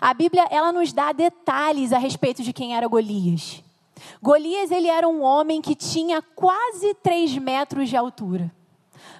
A 0.00 0.12
Bíblia 0.12 0.48
ela 0.50 0.72
nos 0.72 0.92
dá 0.92 1.12
detalhes 1.12 1.92
a 1.92 1.98
respeito 1.98 2.42
de 2.42 2.52
quem 2.52 2.74
era 2.74 2.88
Golias. 2.88 3.62
Golias 4.22 4.70
ele 4.70 4.88
era 4.88 5.08
um 5.08 5.22
homem 5.22 5.60
que 5.60 5.74
tinha 5.74 6.20
quase 6.22 6.94
3 6.94 7.38
metros 7.38 7.88
de 7.88 7.96
altura. 7.96 8.52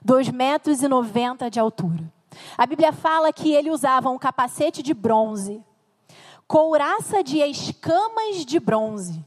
2 0.05 0.29
metros 0.31 0.83
e 0.83 0.89
90 0.89 1.51
de 1.51 1.59
altura. 1.59 2.13
A 2.57 2.67
Bíblia 2.67 2.93
fala 2.93 3.33
que 3.33 3.53
ele 3.53 3.71
usava 3.71 4.11
um 4.11 4.19
capacete 4.19 4.83
de 4.83 4.95
bronze, 4.95 5.63
couraça 6.47 7.23
de 7.23 7.39
escamas 7.39 8.45
de 8.45 8.61
bronze, 8.61 9.25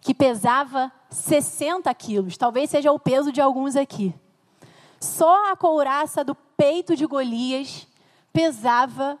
que 0.00 0.14
pesava 0.14 0.90
60 1.10 1.92
quilos. 1.94 2.36
Talvez 2.36 2.70
seja 2.70 2.90
o 2.90 2.98
peso 2.98 3.30
de 3.30 3.40
alguns 3.40 3.76
aqui. 3.76 4.14
Só 4.98 5.52
a 5.52 5.56
couraça 5.56 6.24
do 6.24 6.34
peito 6.34 6.96
de 6.96 7.06
Golias 7.06 7.86
pesava 8.32 9.18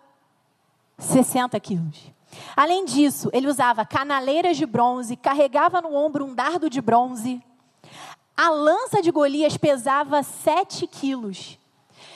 60 0.98 1.58
quilos. 1.60 2.11
Além 2.56 2.84
disso, 2.84 3.30
ele 3.32 3.48
usava 3.48 3.84
canaleiras 3.84 4.56
de 4.56 4.66
bronze, 4.66 5.16
carregava 5.16 5.80
no 5.80 5.94
ombro 5.94 6.24
um 6.24 6.34
dardo 6.34 6.68
de 6.68 6.80
bronze. 6.80 7.42
A 8.36 8.50
lança 8.50 9.02
de 9.02 9.10
Golias 9.10 9.56
pesava 9.56 10.22
7 10.22 10.86
quilos. 10.86 11.58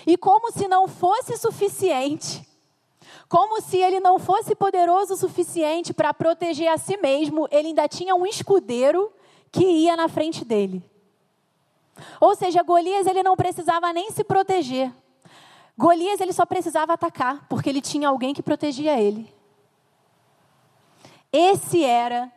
E 0.06 0.16
como 0.16 0.52
se 0.52 0.68
não 0.68 0.88
fosse 0.88 1.37
suficiente, 1.37 2.46
como 3.28 3.61
se 3.61 3.76
ele 3.76 4.00
não 4.00 4.18
fosse 4.18 4.54
poderoso 4.54 5.14
o 5.14 5.16
suficiente 5.16 5.92
para 5.92 6.14
proteger 6.14 6.68
a 6.68 6.78
si 6.78 6.96
mesmo, 6.96 7.49
ele 7.50 7.68
ainda 7.68 7.88
tinha 7.88 8.14
um 8.14 8.26
escudeiro 8.26 9.12
que 9.50 9.64
ia 9.64 9.96
na 9.96 10.08
frente 10.08 10.44
dele. 10.44 10.82
Ou 12.20 12.37
seja, 12.37 12.62
Golias 12.62 13.06
ele 13.06 13.23
não 13.23 13.37
precisava 13.37 13.92
nem 13.92 14.11
se 14.11 14.23
proteger. 14.23 14.92
Golias 15.76 16.20
ele 16.20 16.32
só 16.32 16.46
precisava 16.46 16.92
atacar, 16.92 17.46
porque 17.49 17.68
ele 17.68 17.80
tinha 17.80 18.08
alguém 18.08 18.32
que 18.32 18.42
protegia 18.42 18.99
ele. 18.99 19.36
Esse 21.33 21.85
era 21.85 22.33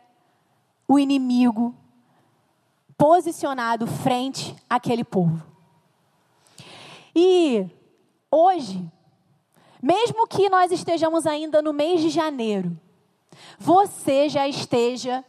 o 0.86 0.98
inimigo 0.98 1.74
posicionado 2.98 3.86
frente 3.86 4.54
àquele 4.68 5.04
povo. 5.04 5.42
E 7.14 7.66
hoje, 8.30 8.84
mesmo 9.82 10.26
que 10.26 10.48
nós 10.48 10.70
estejamos 10.70 11.26
ainda 11.26 11.62
no 11.62 11.72
mês 11.72 12.00
de 12.00 12.10
janeiro, 12.10 12.78
você 13.58 14.28
já 14.28 14.46
esteja 14.46 15.24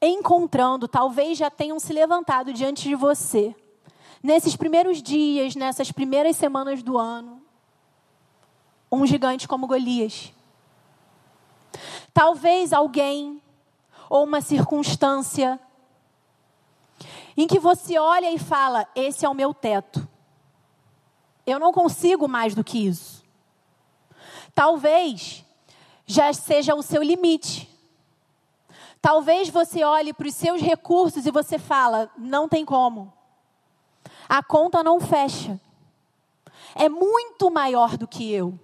encontrando, 0.00 0.88
talvez 0.88 1.36
já 1.36 1.50
tenham 1.50 1.78
se 1.78 1.92
levantado 1.92 2.52
diante 2.52 2.88
de 2.88 2.94
você, 2.94 3.54
nesses 4.22 4.56
primeiros 4.56 5.02
dias, 5.02 5.54
nessas 5.54 5.92
primeiras 5.92 6.36
semanas 6.36 6.82
do 6.82 6.96
ano, 6.96 7.42
um 8.90 9.06
gigante 9.06 9.46
como 9.46 9.66
Golias. 9.66 10.32
Talvez 12.12 12.72
alguém 12.72 13.42
ou 14.08 14.24
uma 14.24 14.40
circunstância 14.40 15.60
em 17.36 17.46
que 17.46 17.58
você 17.58 17.98
olha 17.98 18.30
e 18.30 18.38
fala: 18.38 18.86
Esse 18.94 19.24
é 19.24 19.28
o 19.28 19.34
meu 19.34 19.54
teto. 19.54 20.06
Eu 21.46 21.58
não 21.58 21.72
consigo 21.72 22.28
mais 22.28 22.54
do 22.54 22.62
que 22.62 22.86
isso. 22.86 23.24
Talvez 24.54 25.44
já 26.06 26.32
seja 26.32 26.74
o 26.74 26.82
seu 26.82 27.02
limite. 27.02 27.68
Talvez 29.00 29.48
você 29.48 29.82
olhe 29.82 30.12
para 30.12 30.28
os 30.28 30.34
seus 30.34 30.60
recursos 30.60 31.24
e 31.24 31.30
você 31.30 31.58
fala: 31.58 32.10
não 32.18 32.48
tem 32.48 32.64
como. 32.64 33.12
A 34.28 34.42
conta 34.42 34.82
não 34.82 35.00
fecha. 35.00 35.58
É 36.74 36.88
muito 36.88 37.50
maior 37.50 37.96
do 37.96 38.06
que 38.06 38.30
eu. 38.30 38.58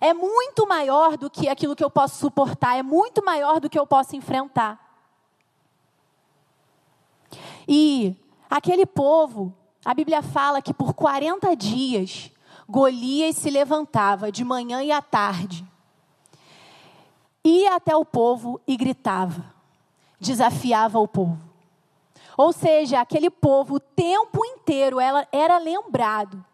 É 0.00 0.14
muito 0.14 0.66
maior 0.66 1.16
do 1.16 1.28
que 1.28 1.48
aquilo 1.48 1.74
que 1.74 1.84
eu 1.84 1.90
posso 1.90 2.18
suportar. 2.18 2.76
É 2.76 2.82
muito 2.82 3.24
maior 3.24 3.60
do 3.60 3.68
que 3.68 3.78
eu 3.78 3.86
posso 3.86 4.14
enfrentar. 4.14 4.78
E 7.66 8.16
aquele 8.48 8.86
povo, 8.86 9.52
a 9.84 9.92
Bíblia 9.92 10.22
fala 10.22 10.62
que 10.62 10.72
por 10.72 10.94
40 10.94 11.54
dias 11.54 12.30
Golias 12.68 13.36
se 13.36 13.50
levantava 13.50 14.30
de 14.30 14.44
manhã 14.44 14.82
e 14.82 14.92
à 14.92 15.00
tarde, 15.00 15.64
ia 17.42 17.74
até 17.74 17.96
o 17.96 18.04
povo 18.04 18.60
e 18.66 18.76
gritava, 18.76 19.54
desafiava 20.20 20.98
o 20.98 21.08
povo. 21.08 21.38
Ou 22.36 22.52
seja, 22.52 23.00
aquele 23.00 23.30
povo 23.30 23.76
o 23.76 23.80
tempo 23.80 24.44
inteiro 24.44 25.00
ela, 25.00 25.26
era 25.32 25.58
lembrado 25.58 26.44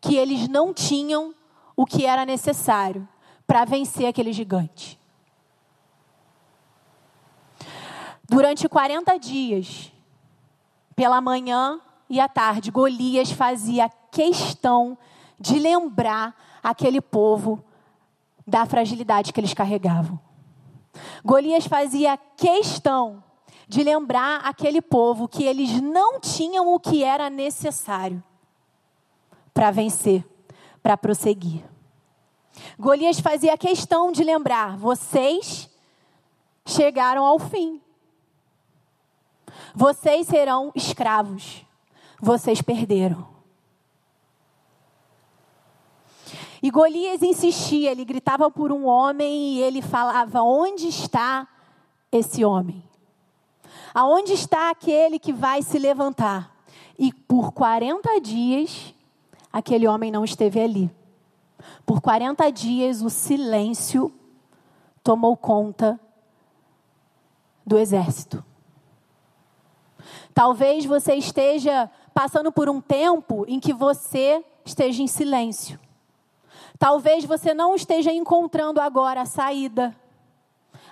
que 0.00 0.16
eles 0.16 0.48
não 0.48 0.72
tinham 0.72 1.34
o 1.80 1.86
que 1.86 2.04
era 2.04 2.26
necessário 2.26 3.08
para 3.46 3.64
vencer 3.64 4.04
aquele 4.04 4.34
gigante. 4.34 5.00
Durante 8.28 8.68
40 8.68 9.18
dias, 9.18 9.90
pela 10.94 11.22
manhã 11.22 11.80
e 12.06 12.20
à 12.20 12.28
tarde, 12.28 12.70
Golias 12.70 13.32
fazia 13.32 13.88
questão 14.12 14.98
de 15.38 15.58
lembrar 15.58 16.36
aquele 16.62 17.00
povo 17.00 17.64
da 18.46 18.66
fragilidade 18.66 19.32
que 19.32 19.40
eles 19.40 19.54
carregavam. 19.54 20.20
Golias 21.24 21.66
fazia 21.66 22.18
questão 22.36 23.24
de 23.66 23.82
lembrar 23.82 24.42
aquele 24.44 24.82
povo 24.82 25.26
que 25.26 25.44
eles 25.44 25.80
não 25.80 26.20
tinham 26.20 26.74
o 26.74 26.78
que 26.78 27.02
era 27.02 27.30
necessário 27.30 28.22
para 29.54 29.70
vencer, 29.70 30.22
para 30.82 30.94
prosseguir. 30.94 31.69
Golias 32.78 33.20
fazia 33.20 33.56
questão 33.56 34.12
de 34.12 34.24
lembrar: 34.24 34.76
vocês 34.76 35.68
chegaram 36.66 37.24
ao 37.24 37.38
fim. 37.38 37.80
Vocês 39.74 40.26
serão 40.26 40.72
escravos. 40.74 41.64
Vocês 42.20 42.60
perderam. 42.60 43.28
E 46.62 46.70
Golias 46.70 47.22
insistia, 47.22 47.90
ele 47.90 48.04
gritava 48.04 48.50
por 48.50 48.70
um 48.70 48.86
homem 48.86 49.54
e 49.54 49.62
ele 49.62 49.80
falava: 49.80 50.42
Onde 50.42 50.88
está 50.88 51.48
esse 52.12 52.44
homem? 52.44 52.82
Aonde 53.94 54.34
está 54.34 54.70
aquele 54.70 55.18
que 55.18 55.32
vai 55.32 55.62
se 55.62 55.78
levantar? 55.78 56.54
E 56.98 57.12
por 57.12 57.52
40 57.52 58.20
dias, 58.20 58.94
aquele 59.50 59.88
homem 59.88 60.10
não 60.10 60.24
esteve 60.24 60.60
ali. 60.60 60.90
Por 61.90 62.00
40 62.00 62.52
dias, 62.52 63.02
o 63.02 63.10
silêncio 63.10 64.14
tomou 65.02 65.36
conta 65.36 65.98
do 67.66 67.76
exército. 67.76 68.44
Talvez 70.32 70.84
você 70.84 71.14
esteja 71.14 71.90
passando 72.14 72.52
por 72.52 72.68
um 72.68 72.80
tempo 72.80 73.44
em 73.48 73.58
que 73.58 73.72
você 73.72 74.44
esteja 74.64 75.02
em 75.02 75.08
silêncio. 75.08 75.80
Talvez 76.78 77.24
você 77.24 77.52
não 77.52 77.74
esteja 77.74 78.12
encontrando 78.12 78.80
agora 78.80 79.22
a 79.22 79.26
saída, 79.26 79.92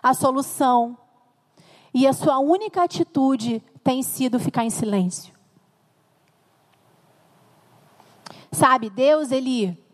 a 0.02 0.12
solução, 0.14 0.98
e 1.94 2.08
a 2.08 2.12
sua 2.12 2.40
única 2.40 2.82
atitude 2.82 3.62
tem 3.84 4.02
sido 4.02 4.40
ficar 4.40 4.64
em 4.64 4.70
silêncio. 4.70 5.32
Sabe, 8.50 8.90
Deus, 8.90 9.30
Ele 9.30 9.86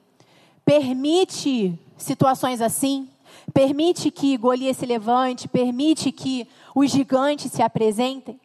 permite 0.64 1.78
situações 1.96 2.60
assim, 2.60 3.08
permite 3.52 4.10
que 4.10 4.36
Golias 4.36 4.76
se 4.76 4.86
levante, 4.86 5.48
permite 5.48 6.10
que 6.10 6.48
os 6.74 6.90
gigantes 6.90 7.52
se 7.52 7.62
apresentem, 7.62 8.40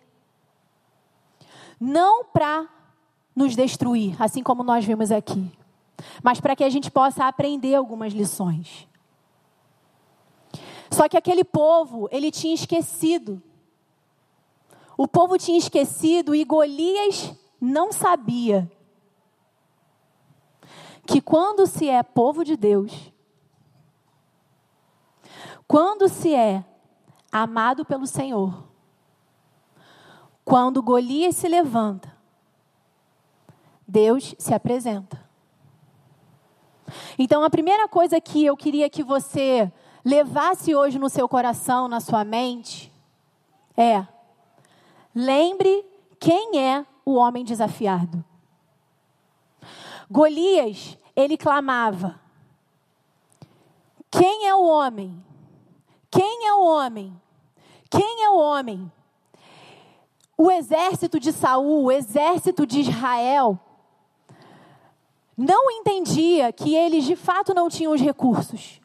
não 1.79 2.25
para 2.25 2.67
nos 3.35 3.55
destruir, 3.55 4.21
assim 4.21 4.43
como 4.43 4.63
nós 4.63 4.83
vimos 4.83 5.11
aqui, 5.11 5.49
mas 6.21 6.39
para 6.39 6.55
que 6.55 6.63
a 6.63 6.69
gente 6.69 6.91
possa 6.91 7.25
aprender 7.25 7.75
algumas 7.75 8.13
lições. 8.13 8.87
Só 10.91 11.07
que 11.07 11.15
aquele 11.15 11.43
povo, 11.43 12.09
ele 12.11 12.31
tinha 12.31 12.53
esquecido. 12.53 13.41
O 14.97 15.07
povo 15.07 15.37
tinha 15.37 15.57
esquecido 15.57 16.33
e 16.33 16.43
Golias 16.43 17.33
não 17.61 17.91
sabia 17.91 18.69
que 21.09 21.19
quando 21.19 21.65
se 21.65 21.89
é 21.89 22.03
povo 22.03 22.45
de 22.45 22.55
Deus, 22.55 23.11
quando 25.67 26.07
se 26.07 26.35
é 26.35 26.63
amado 27.31 27.83
pelo 27.83 28.05
Senhor, 28.05 28.63
quando 30.45 30.83
Golias 30.83 31.35
se 31.35 31.47
levanta, 31.47 32.15
Deus 33.87 34.35
se 34.37 34.53
apresenta. 34.53 35.27
Então, 37.17 37.43
a 37.43 37.49
primeira 37.49 37.87
coisa 37.87 38.21
que 38.21 38.45
eu 38.45 38.55
queria 38.55 38.87
que 38.87 39.03
você 39.03 39.71
levasse 40.05 40.75
hoje 40.75 40.99
no 40.99 41.09
seu 41.09 41.27
coração, 41.27 41.87
na 41.87 41.99
sua 41.99 42.23
mente, 42.23 42.93
é: 43.75 44.05
lembre 45.13 45.83
quem 46.19 46.59
é 46.59 46.85
o 47.03 47.15
homem 47.15 47.43
desafiado. 47.43 48.23
Golias, 50.11 50.98
ele 51.19 51.37
clamava: 51.37 52.19
Quem 54.09 54.47
é 54.47 54.55
o 54.55 54.63
homem? 54.63 55.23
Quem 56.09 56.47
é 56.47 56.53
o 56.53 56.65
homem? 56.65 57.21
Quem 57.89 58.23
é 58.23 58.29
o 58.29 58.37
homem? 58.37 58.91
O 60.37 60.49
exército 60.49 61.19
de 61.19 61.33
Saul, 61.33 61.85
o 61.85 61.91
exército 61.91 62.65
de 62.65 62.79
Israel, 62.79 63.59
não 65.37 65.69
entendia 65.71 66.51
que 66.53 66.75
eles 66.75 67.03
de 67.03 67.15
fato 67.15 67.53
não 67.53 67.69
tinham 67.69 67.93
os 67.93 68.01
recursos. 68.01 68.79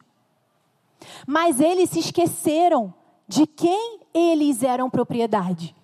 Mas 1.25 1.59
eles 1.59 1.89
se 1.89 1.99
esqueceram 1.99 2.93
de 3.27 3.47
quem 3.47 3.99
eles 4.13 4.63
eram 4.63 4.89
propriedade. 4.89 5.75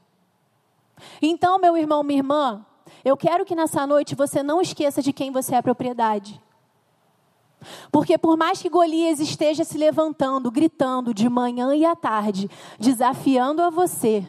Então, 1.22 1.58
meu 1.58 1.76
irmão, 1.78 2.04
minha 2.04 2.20
irmã, 2.20 2.66
eu 3.04 3.18
quero 3.18 3.46
que 3.46 3.56
nessa 3.56 3.86
noite 3.88 4.16
você 4.16 4.44
não 4.44 4.62
esqueça 4.62 5.02
de 5.02 5.12
quem 5.12 5.32
você 5.32 5.56
é 5.56 5.62
propriedade. 5.62 6.42
Porque 7.92 8.18
por 8.18 8.38
mais 8.38 8.62
que 8.62 8.70
Golias 8.70 9.20
esteja 9.20 9.64
se 9.64 9.78
levantando, 9.78 10.52
gritando 10.52 11.14
de 11.14 11.30
manhã 11.30 11.76
e 11.76 11.86
à 11.86 11.96
tarde, 11.96 12.50
desafiando 12.80 13.62
a 13.62 13.70
você, 13.70 14.26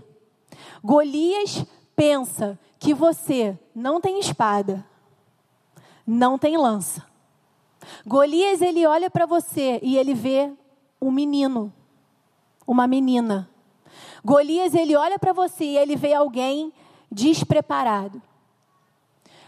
Golias 0.82 1.64
pensa 1.96 2.58
que 2.78 2.92
você 2.92 3.58
não 3.74 4.00
tem 4.00 4.18
espada, 4.18 4.84
não 6.06 6.36
tem 6.36 6.56
lança. 6.56 7.06
Golias, 8.06 8.60
ele 8.60 8.86
olha 8.86 9.10
para 9.10 9.26
você 9.26 9.80
e 9.82 9.96
ele 9.96 10.14
vê 10.14 10.52
um 11.00 11.10
menino, 11.10 11.72
uma 12.66 12.86
menina. 12.86 13.48
Golias, 14.24 14.74
ele 14.74 14.94
olha 14.94 15.18
para 15.18 15.32
você 15.32 15.64
e 15.64 15.78
ele 15.78 15.96
vê 15.96 16.14
alguém 16.14 16.72
despreparado. 17.10 18.22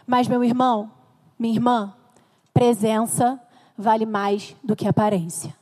Mas, 0.06 0.28
meu 0.28 0.44
irmão, 0.44 0.90
minha 1.38 1.54
irmã, 1.54 1.94
presença 2.52 3.40
vale 3.76 4.06
mais 4.06 4.54
do 4.62 4.76
que 4.76 4.86
aparência. 4.86 5.56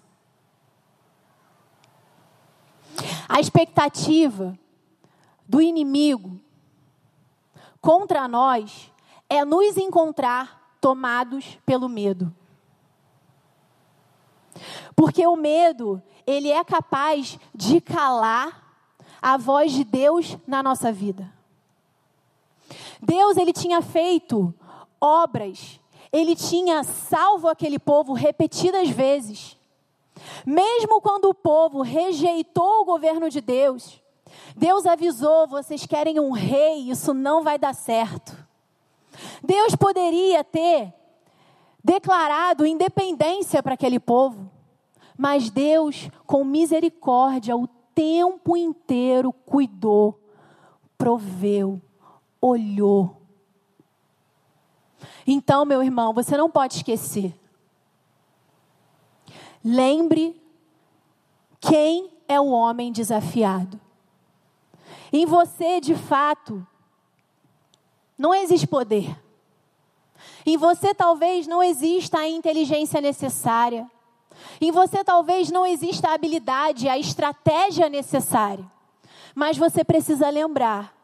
A 3.28 3.40
expectativa 3.40 4.59
do 5.48 5.61
inimigo 5.61 6.40
contra 7.81 8.28
nós 8.28 8.92
é 9.28 9.44
nos 9.44 9.76
encontrar 9.76 10.76
tomados 10.81 11.59
pelo 11.64 11.88
medo. 11.88 12.35
Porque 14.94 15.26
o 15.26 15.37
medo, 15.37 16.02
ele 16.26 16.50
é 16.50 16.62
capaz 16.62 17.38
de 17.55 17.81
calar 17.81 18.62
a 19.20 19.37
voz 19.37 19.72
de 19.72 19.85
Deus 19.85 20.37
na 20.46 20.62
nossa 20.62 20.92
vida. 20.92 21.33
Deus, 23.00 23.37
ele 23.37 23.52
tinha 23.52 23.80
feito 23.82 24.54
obras, 25.00 25.80
ele 26.12 26.37
tinha 26.37 26.85
salvo 26.85 27.48
aquele 27.48 27.78
povo 27.78 28.12
repetidas 28.12 28.88
vezes. 28.88 29.56
Mesmo 30.46 31.00
quando 31.00 31.28
o 31.28 31.35
povo 31.35 31.82
rejeitou 31.82 32.82
o 32.82 32.85
governo 32.85 33.28
de 33.30 33.40
Deus, 33.40 34.00
Deus 34.56 34.87
avisou: 34.87 35.46
vocês 35.46 35.87
querem 35.87 36.20
um 36.20 36.30
rei, 36.30 36.90
isso 36.90 37.12
não 37.14 37.42
vai 37.42 37.58
dar 37.58 37.74
certo. 37.74 38.37
Deus 39.42 39.74
poderia 39.74 40.42
ter 40.44 40.92
declarado 41.82 42.64
independência 42.66 43.62
para 43.62 43.74
aquele 43.74 43.98
povo, 43.98 44.50
mas 45.18 45.50
Deus, 45.50 46.08
com 46.26 46.44
misericórdia, 46.44 47.56
o 47.56 47.66
tempo 47.94 48.56
inteiro 48.56 49.32
cuidou, 49.32 50.18
proveu, 50.96 51.80
olhou. 52.42 53.22
Então, 55.24 55.64
meu 55.64 55.81
irmão, 55.83 56.12
você 56.12 56.37
não 56.37 56.50
pode 56.50 56.76
esquecer. 56.76 57.33
Lembre 59.64 60.42
quem 61.61 62.11
é 62.26 62.40
o 62.40 62.48
homem 62.48 62.90
desafiado. 62.90 63.81
Em 65.12 65.24
você, 65.24 65.81
de 65.81 65.94
fato, 65.94 66.66
não 68.18 68.35
existe 68.35 68.66
poder. 68.66 69.16
Em 70.44 70.57
você, 70.57 70.92
talvez, 70.92 71.46
não 71.46 71.62
exista 71.62 72.18
a 72.18 72.28
inteligência 72.28 73.00
necessária. 73.00 73.88
Em 74.61 74.72
você 74.72 75.05
talvez 75.05 75.50
não 75.50 75.64
exista 75.64 76.09
a 76.09 76.14
habilidade, 76.14 76.88
a 76.88 76.98
estratégia 76.98 77.88
necessária. 77.88 78.68
Mas 79.35 79.57
você 79.57 79.85
precisa 79.85 80.28
lembrar 80.31 81.01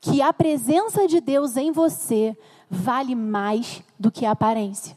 que 0.00 0.20
a 0.20 0.32
presença 0.32 1.06
de 1.06 1.20
Deus 1.20 1.56
em 1.56 1.70
você 1.70 2.36
vale 2.68 3.14
mais 3.14 3.82
do 3.98 4.10
que 4.10 4.26
a 4.26 4.32
aparência. 4.32 4.94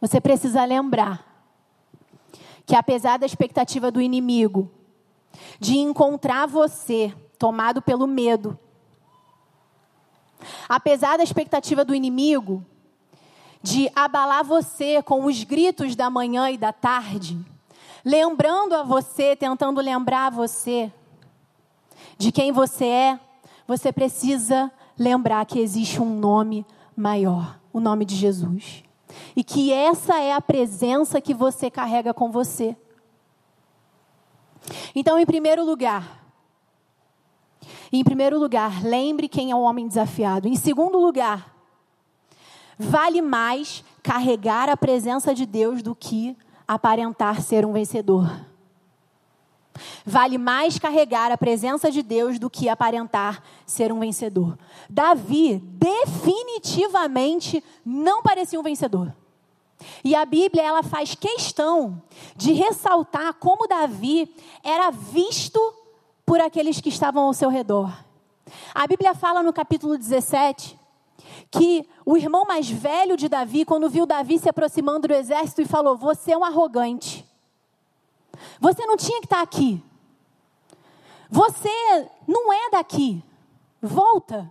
Você 0.00 0.20
precisa 0.20 0.64
lembrar 0.64 1.26
que 2.64 2.74
apesar 2.74 3.18
da 3.18 3.26
expectativa 3.26 3.90
do 3.90 4.00
inimigo 4.00 4.70
de 5.58 5.76
encontrar 5.78 6.46
você 6.46 7.14
tomado 7.38 7.82
pelo 7.82 8.06
medo, 8.06 8.58
apesar 10.68 11.16
da 11.16 11.22
expectativa 11.22 11.84
do 11.84 11.94
inimigo 11.94 12.64
de 13.62 13.90
abalar 13.94 14.44
você 14.44 15.02
com 15.02 15.26
os 15.26 15.44
gritos 15.44 15.94
da 15.94 16.08
manhã 16.08 16.50
e 16.50 16.56
da 16.56 16.72
tarde, 16.72 17.38
lembrando 18.04 18.74
a 18.74 18.82
você, 18.82 19.34
tentando 19.36 19.80
lembrar 19.80 20.30
você 20.30 20.92
de 22.16 22.30
quem 22.32 22.52
você 22.52 22.84
é, 22.84 23.20
você 23.66 23.92
precisa 23.92 24.70
lembrar 24.98 25.44
que 25.46 25.58
existe 25.58 26.00
um 26.00 26.18
nome 26.18 26.66
maior, 26.96 27.58
o 27.72 27.80
nome 27.80 28.04
de 28.04 28.14
Jesus. 28.14 28.82
E 29.34 29.42
que 29.42 29.72
essa 29.72 30.18
é 30.20 30.32
a 30.32 30.40
presença 30.40 31.20
que 31.20 31.34
você 31.34 31.70
carrega 31.70 32.12
com 32.14 32.30
você. 32.30 32.76
Então, 34.94 35.18
em 35.18 35.26
primeiro 35.26 35.64
lugar, 35.64 36.24
em 37.92 38.04
primeiro 38.04 38.38
lugar, 38.38 38.84
lembre 38.84 39.28
quem 39.28 39.50
é 39.50 39.54
o 39.54 39.62
homem 39.62 39.88
desafiado. 39.88 40.46
Em 40.46 40.54
segundo 40.54 40.98
lugar, 40.98 41.50
Vale 42.82 43.20
mais 43.20 43.84
carregar 44.02 44.70
a 44.70 44.76
presença 44.76 45.34
de 45.34 45.44
Deus 45.44 45.82
do 45.82 45.94
que 45.94 46.34
aparentar 46.70 47.42
ser 47.42 47.66
um 47.66 47.72
vencedor. 47.72 48.30
Vale 50.06 50.38
mais 50.38 50.78
carregar 50.78 51.32
a 51.32 51.36
presença 51.36 51.90
de 51.90 52.00
Deus 52.00 52.38
do 52.38 52.48
que 52.48 52.68
aparentar 52.68 53.42
ser 53.66 53.92
um 53.92 53.98
vencedor. 53.98 54.56
Davi 54.88 55.58
definitivamente 55.58 57.60
não 57.84 58.22
parecia 58.22 58.60
um 58.60 58.62
vencedor. 58.62 59.12
E 60.04 60.14
a 60.14 60.24
Bíblia 60.24 60.62
ela 60.62 60.84
faz 60.84 61.16
questão 61.16 62.00
de 62.36 62.52
ressaltar 62.52 63.34
como 63.34 63.66
Davi 63.66 64.32
era 64.62 64.92
visto 64.92 65.58
por 66.24 66.40
aqueles 66.40 66.80
que 66.80 66.88
estavam 66.88 67.24
ao 67.24 67.34
seu 67.34 67.48
redor. 67.48 67.92
A 68.72 68.86
Bíblia 68.86 69.12
fala 69.12 69.42
no 69.42 69.52
capítulo 69.52 69.98
17 69.98 70.78
que 71.50 71.86
o 72.04 72.16
irmão 72.16 72.44
mais 72.44 72.70
velho 72.70 73.16
de 73.16 73.28
Davi, 73.28 73.64
quando 73.64 73.88
viu 73.88 74.06
Davi 74.06 74.38
se 74.38 74.48
aproximando 74.48 75.08
do 75.08 75.14
exército, 75.14 75.62
e 75.62 75.66
falou: 75.66 75.96
Você 75.96 76.32
é 76.32 76.38
um 76.38 76.44
arrogante. 76.44 77.26
Você 78.60 78.84
não 78.86 78.96
tinha 78.96 79.20
que 79.20 79.26
estar 79.26 79.42
aqui. 79.42 79.82
Você 81.28 81.70
não 82.26 82.52
é 82.52 82.70
daqui. 82.70 83.22
Volta. 83.80 84.50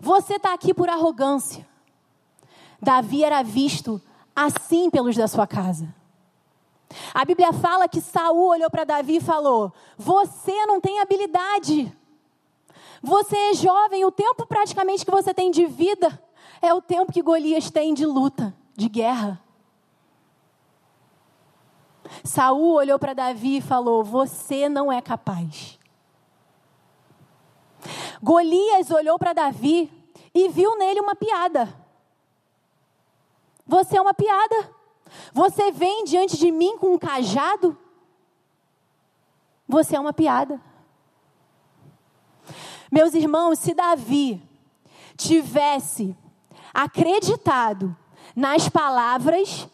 Você 0.00 0.34
está 0.34 0.54
aqui 0.54 0.72
por 0.74 0.88
arrogância. 0.88 1.66
Davi 2.80 3.24
era 3.24 3.42
visto 3.42 4.00
assim 4.34 4.90
pelos 4.90 5.16
da 5.16 5.28
sua 5.28 5.46
casa. 5.46 5.94
A 7.12 7.24
Bíblia 7.24 7.52
fala 7.52 7.88
que 7.88 8.00
Saul 8.00 8.48
olhou 8.48 8.70
para 8.70 8.84
Davi 8.84 9.16
e 9.16 9.20
falou: 9.20 9.72
Você 9.96 10.66
não 10.66 10.80
tem 10.80 11.00
habilidade. 11.00 11.94
Você 13.02 13.36
é 13.36 13.54
jovem, 13.54 14.04
o 14.04 14.10
tempo 14.10 14.46
praticamente 14.46 15.04
que 15.04 15.10
você 15.10 15.32
tem 15.32 15.50
de 15.50 15.66
vida 15.66 16.20
é 16.60 16.72
o 16.74 16.82
tempo 16.82 17.12
que 17.12 17.22
Golias 17.22 17.70
tem 17.70 17.94
de 17.94 18.04
luta, 18.04 18.54
de 18.76 18.88
guerra. 18.88 19.40
Saul 22.24 22.74
olhou 22.74 22.98
para 22.98 23.14
Davi 23.14 23.58
e 23.58 23.60
falou: 23.60 24.02
Você 24.02 24.68
não 24.68 24.90
é 24.90 25.00
capaz. 25.00 25.78
Golias 28.22 28.90
olhou 28.90 29.18
para 29.18 29.32
Davi 29.32 29.90
e 30.34 30.48
viu 30.48 30.76
nele 30.76 31.00
uma 31.00 31.14
piada. 31.14 31.72
Você 33.66 33.96
é 33.96 34.00
uma 34.00 34.14
piada. 34.14 34.76
Você 35.32 35.70
vem 35.70 36.04
diante 36.04 36.36
de 36.36 36.50
mim 36.50 36.76
com 36.78 36.94
um 36.94 36.98
cajado. 36.98 37.78
Você 39.66 39.94
é 39.94 40.00
uma 40.00 40.12
piada. 40.12 40.60
Meus 42.90 43.14
irmãos, 43.14 43.58
se 43.58 43.74
Davi 43.74 44.42
tivesse 45.16 46.16
acreditado 46.72 47.96
nas 48.34 48.68
palavras 48.68 49.68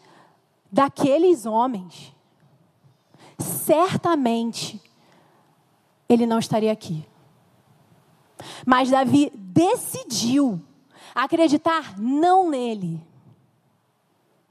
daqueles 0.71 1.45
homens, 1.45 2.13
certamente 3.37 4.81
ele 6.09 6.25
não 6.25 6.39
estaria 6.39 6.71
aqui. 6.71 7.05
Mas 8.65 8.89
Davi 8.89 9.31
decidiu 9.35 10.61
acreditar 11.13 11.97
não 11.97 12.49
nele. 12.49 13.01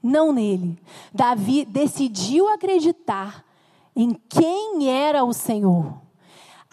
Não 0.01 0.31
nele. 0.31 0.79
Davi 1.13 1.65
decidiu 1.65 2.47
acreditar 2.47 3.43
em 3.95 4.13
quem 4.29 4.89
era 4.89 5.23
o 5.23 5.33
Senhor 5.33 6.04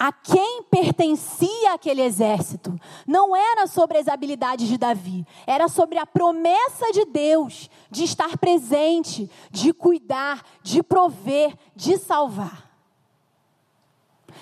a 0.02 0.10
quem 0.10 0.64
pertencia 0.64 1.74
aquele 1.74 2.02
exército. 2.02 2.76
Não 3.06 3.36
era 3.36 3.68
sobre 3.68 3.98
as 3.98 4.08
habilidades 4.08 4.66
de 4.66 4.76
Davi, 4.76 5.24
era 5.46 5.68
sobre 5.68 5.96
a 5.96 6.04
promessa 6.04 6.90
de 6.90 7.04
Deus 7.04 7.70
de 7.88 8.02
estar 8.02 8.36
presente, 8.36 9.30
de 9.48 9.72
cuidar, 9.72 10.44
de 10.60 10.82
prover, 10.82 11.56
de 11.76 11.98
salvar. 11.98 12.68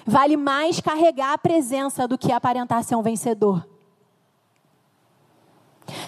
Vale 0.07 0.35
mais 0.35 0.81
carregar 0.81 1.35
a 1.35 1.39
presença 1.39 2.09
do 2.09 2.17
que 2.17 2.33
aparentar 2.33 2.83
ser 2.83 2.97
um 2.97 3.03
vencedor. 3.03 3.69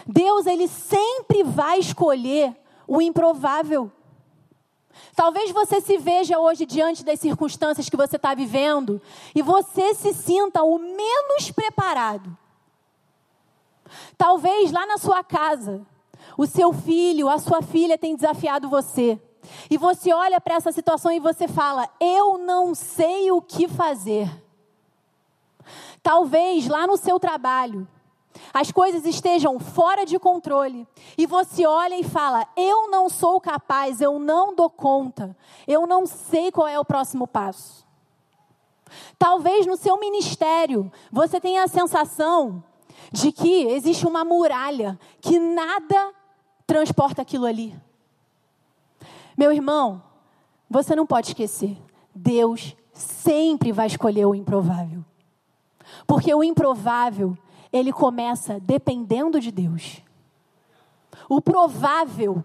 Deus, 0.07 0.47
ele 0.47 0.67
sempre 0.67 1.45
vai 1.45 1.79
escolher 1.79 2.57
o 2.89 3.03
improvável. 3.03 3.93
Talvez 5.15 5.51
você 5.51 5.81
se 5.81 5.99
veja 5.99 6.39
hoje 6.39 6.65
diante 6.65 7.05
das 7.05 7.21
circunstâncias 7.21 7.89
que 7.89 7.97
você 7.97 8.17
está 8.17 8.35
vivendo 8.35 9.01
e 9.35 9.43
você 9.43 9.95
se 9.95 10.13
sinta 10.13 10.63
o 10.63 10.79
menos 10.79 11.51
preparado. 11.51 12.37
Talvez 14.17 14.73
lá 14.73 14.87
na 14.87 14.99
sua 14.99 15.23
casa, 15.23 15.87
o 16.37 16.47
seu 16.47 16.73
filho, 16.73 17.29
a 17.29 17.39
sua 17.39 17.63
filha 17.63 17.99
tem 17.99 18.15
desafiado 18.15 18.69
você. 18.69 19.21
e 19.69 19.77
você 19.77 20.13
olha 20.13 20.41
para 20.41 20.55
essa 20.55 20.73
situação 20.73 21.11
e 21.13 21.19
você 21.21 21.49
fala: 21.49 21.89
Eu 22.01 22.39
não 22.39 22.75
sei 22.75 23.31
o 23.31 23.43
que 23.43 23.69
fazer. 23.69 24.31
Talvez 26.03 26.67
lá 26.67 26.87
no 26.87 26.97
seu 26.97 27.19
trabalho, 27.21 27.87
as 28.53 28.71
coisas 28.71 29.05
estejam 29.05 29.59
fora 29.59 30.05
de 30.05 30.19
controle 30.19 30.87
e 31.17 31.27
você 31.27 31.67
olha 31.67 31.99
e 31.99 32.05
fala: 32.05 32.47
Eu 32.57 32.91
não 32.91 33.09
sou 33.09 33.41
capaz, 33.41 34.01
eu 34.01 34.19
não 34.19 34.55
dou 34.55 34.71
conta, 34.71 35.37
eu 35.67 35.87
não 35.87 36.07
sei 36.07 36.51
qual 36.51 36.67
é 36.67 36.79
o 36.79 36.85
próximo 36.85 37.27
passo. 37.27 37.87
Talvez 39.19 39.67
no 39.67 39.77
seu 39.77 39.99
ministério 39.99 40.93
você 41.11 41.41
tenha 41.41 41.65
a 41.65 41.69
sensação 41.69 42.63
de 43.11 43.33
que 43.33 43.67
existe 43.67 44.07
uma 44.07 44.25
muralha 44.25 44.99
que 45.21 45.39
nada 45.39 46.13
transporta 46.67 47.23
aquilo 47.23 47.47
ali. 47.47 47.75
Meu 49.37 49.53
irmão, 49.53 50.03
você 50.69 50.95
não 50.95 51.07
pode 51.07 51.29
esquecer: 51.29 51.77
Deus 52.15 52.77
sempre 52.93 53.73
vai 53.73 53.87
escolher 53.87 54.27
o 54.27 54.35
improvável. 54.35 55.05
Porque 56.07 56.35
o 56.35 56.43
improvável 56.43 57.37
ele 57.73 57.93
começa 57.93 58.61
dependendo 58.61 59.41
de 59.41 59.51
Deus. 59.51 60.03
O 61.29 61.41
provável, 61.41 62.45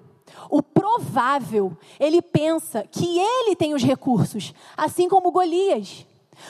o 0.50 0.62
provável, 0.62 1.78
ele 2.00 2.22
pensa 2.22 2.84
que 2.84 3.20
ele 3.20 3.56
tem 3.56 3.74
os 3.74 3.84
recursos, 3.84 4.54
assim 4.76 5.10
como 5.10 5.32
Golias. 5.32 6.06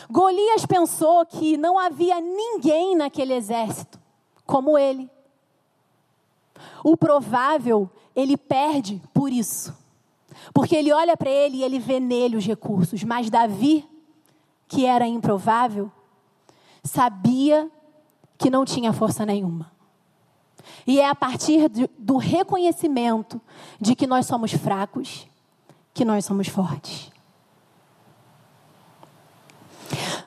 Golias 0.10 0.66
pensou 0.66 1.26
que 1.26 1.58
não 1.58 1.80
havia 1.80 2.20
ninguém 2.20 2.96
naquele 2.96 3.34
exército 3.34 4.00
como 4.46 4.78
ele. 4.78 5.10
O 6.84 6.96
provável, 6.96 7.90
ele 8.16 8.38
perde 8.38 9.02
por 9.14 9.32
isso. 9.32 9.76
Porque 10.54 10.76
ele 10.76 10.92
olha 10.92 11.16
para 11.18 11.30
ele 11.30 11.58
e 11.58 11.64
ele 11.64 11.80
vê 11.80 12.00
nele 12.00 12.38
os 12.38 12.46
recursos. 12.46 13.04
Mas 13.04 13.30
Davi, 13.30 13.88
que 14.68 14.86
era 14.86 15.08
improvável, 15.08 15.92
sabia 16.84 17.70
que 18.38 18.50
não 18.50 18.64
tinha 18.66 18.94
força 18.94 19.26
nenhuma. 19.26 19.72
E 20.86 21.00
é 21.00 21.10
a 21.10 21.16
partir 21.16 21.70
do 21.98 22.18
reconhecimento 22.18 23.42
de 23.80 23.96
que 23.96 24.08
nós 24.08 24.26
somos 24.26 24.54
fracos 24.54 25.28
que 25.94 26.06
nós 26.06 26.26
somos 26.26 26.48
fortes. 26.48 27.12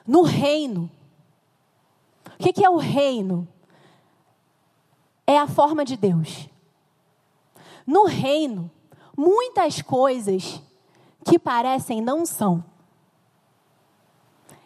No 0.05 0.23
reino, 0.23 0.91
o 2.37 2.43
que 2.43 2.65
é 2.65 2.69
o 2.69 2.75
reino? 2.75 3.47
É 5.25 5.37
a 5.39 5.47
forma 5.47 5.85
de 5.85 5.95
Deus. 5.95 6.49
No 7.87 8.05
reino, 8.05 8.69
muitas 9.15 9.81
coisas 9.81 10.61
que 11.23 11.39
parecem 11.39 12.01
não 12.01 12.25
são. 12.25 12.61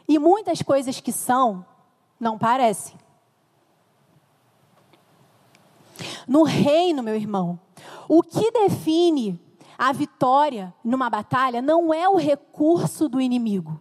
E 0.08 0.18
muitas 0.18 0.64
coisas 0.64 1.00
que 1.00 1.12
são, 1.12 1.64
não 2.20 2.36
parecem. 2.36 2.98
No 6.28 6.44
reino, 6.44 7.02
meu 7.02 7.16
irmão, 7.16 7.60
o 8.08 8.22
que 8.22 8.52
define 8.52 9.40
a 9.78 9.92
vitória 9.92 10.74
numa 10.84 11.10
batalha 11.10 11.62
não 11.62 11.94
é 11.94 12.08
o 12.08 12.16
recurso 12.16 13.10
do 13.10 13.20
inimigo. 13.20 13.80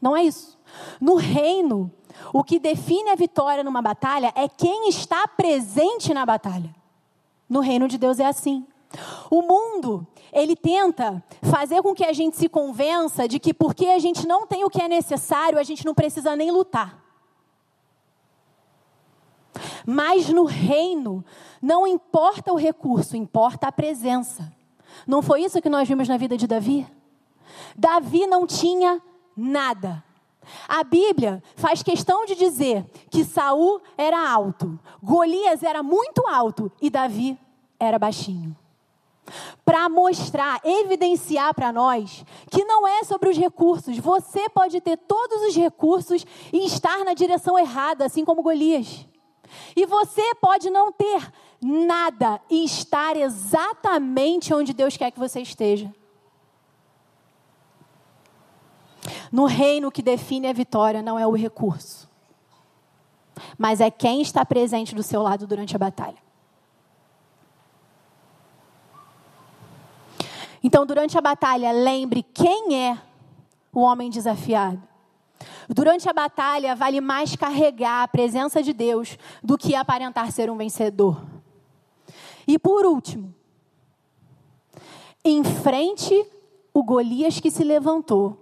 Não 0.00 0.16
é 0.16 0.24
isso. 0.24 0.58
No 1.00 1.14
reino, 1.16 1.90
o 2.32 2.42
que 2.42 2.58
define 2.58 3.10
a 3.10 3.14
vitória 3.14 3.62
numa 3.62 3.82
batalha 3.82 4.32
é 4.34 4.48
quem 4.48 4.88
está 4.88 5.26
presente 5.28 6.12
na 6.12 6.26
batalha. 6.26 6.74
No 7.48 7.60
reino 7.60 7.86
de 7.86 7.98
Deus 7.98 8.18
é 8.18 8.26
assim. 8.26 8.66
O 9.30 9.42
mundo, 9.42 10.06
ele 10.32 10.54
tenta 10.54 11.22
fazer 11.42 11.82
com 11.82 11.94
que 11.94 12.04
a 12.04 12.12
gente 12.12 12.36
se 12.36 12.48
convença 12.48 13.26
de 13.26 13.38
que 13.38 13.54
porque 13.54 13.86
a 13.86 13.98
gente 13.98 14.26
não 14.26 14.46
tem 14.46 14.64
o 14.64 14.70
que 14.70 14.82
é 14.82 14.88
necessário, 14.88 15.58
a 15.58 15.62
gente 15.62 15.84
não 15.84 15.94
precisa 15.94 16.36
nem 16.36 16.50
lutar. 16.50 17.01
Mas 19.86 20.28
no 20.28 20.44
reino, 20.44 21.24
não 21.60 21.86
importa 21.86 22.52
o 22.52 22.56
recurso, 22.56 23.16
importa 23.16 23.68
a 23.68 23.72
presença. 23.72 24.52
Não 25.06 25.22
foi 25.22 25.42
isso 25.42 25.60
que 25.60 25.68
nós 25.68 25.88
vimos 25.88 26.08
na 26.08 26.16
vida 26.16 26.36
de 26.36 26.46
Davi? 26.46 26.86
Davi 27.76 28.26
não 28.26 28.46
tinha 28.46 29.00
nada. 29.36 30.02
A 30.68 30.82
Bíblia 30.82 31.42
faz 31.54 31.82
questão 31.82 32.24
de 32.24 32.34
dizer 32.34 32.84
que 33.10 33.24
Saul 33.24 33.80
era 33.96 34.28
alto, 34.28 34.78
Golias 35.02 35.62
era 35.62 35.82
muito 35.82 36.26
alto 36.26 36.70
e 36.80 36.90
Davi 36.90 37.38
era 37.78 37.98
baixinho. 37.98 38.56
Para 39.64 39.88
mostrar, 39.88 40.60
evidenciar 40.64 41.54
para 41.54 41.72
nós 41.72 42.24
que 42.50 42.64
não 42.64 42.86
é 42.86 43.04
sobre 43.04 43.30
os 43.30 43.38
recursos. 43.38 43.96
Você 43.98 44.48
pode 44.48 44.80
ter 44.80 44.96
todos 44.96 45.42
os 45.42 45.56
recursos 45.56 46.26
e 46.52 46.66
estar 46.66 47.04
na 47.04 47.14
direção 47.14 47.56
errada, 47.56 48.04
assim 48.04 48.24
como 48.24 48.42
Golias. 48.42 49.06
E 49.74 49.86
você 49.86 50.34
pode 50.36 50.70
não 50.70 50.92
ter 50.92 51.32
nada 51.60 52.40
e 52.50 52.64
estar 52.64 53.16
exatamente 53.16 54.52
onde 54.52 54.72
Deus 54.72 54.96
quer 54.96 55.10
que 55.10 55.18
você 55.18 55.40
esteja. 55.40 55.92
No 59.30 59.46
reino, 59.46 59.90
que 59.90 60.02
define 60.02 60.48
a 60.48 60.52
vitória 60.52 61.02
não 61.02 61.18
é 61.18 61.26
o 61.26 61.32
recurso, 61.32 62.08
mas 63.56 63.80
é 63.80 63.90
quem 63.90 64.20
está 64.20 64.44
presente 64.44 64.94
do 64.94 65.02
seu 65.02 65.22
lado 65.22 65.46
durante 65.46 65.74
a 65.74 65.78
batalha. 65.78 66.22
Então, 70.62 70.86
durante 70.86 71.18
a 71.18 71.20
batalha, 71.20 71.72
lembre 71.72 72.22
quem 72.22 72.78
é 72.78 72.98
o 73.72 73.80
homem 73.80 74.10
desafiado. 74.10 74.91
Durante 75.68 76.08
a 76.08 76.12
batalha, 76.12 76.74
vale 76.74 77.00
mais 77.00 77.36
carregar 77.36 78.02
a 78.02 78.08
presença 78.08 78.62
de 78.62 78.72
Deus 78.72 79.18
do 79.42 79.56
que 79.56 79.74
aparentar 79.74 80.30
ser 80.32 80.50
um 80.50 80.56
vencedor. 80.56 81.24
E 82.46 82.58
por 82.58 82.84
último, 82.84 83.34
enfrente 85.24 86.26
o 86.74 86.82
Golias 86.82 87.38
que 87.38 87.50
se 87.50 87.62
levantou 87.62 88.38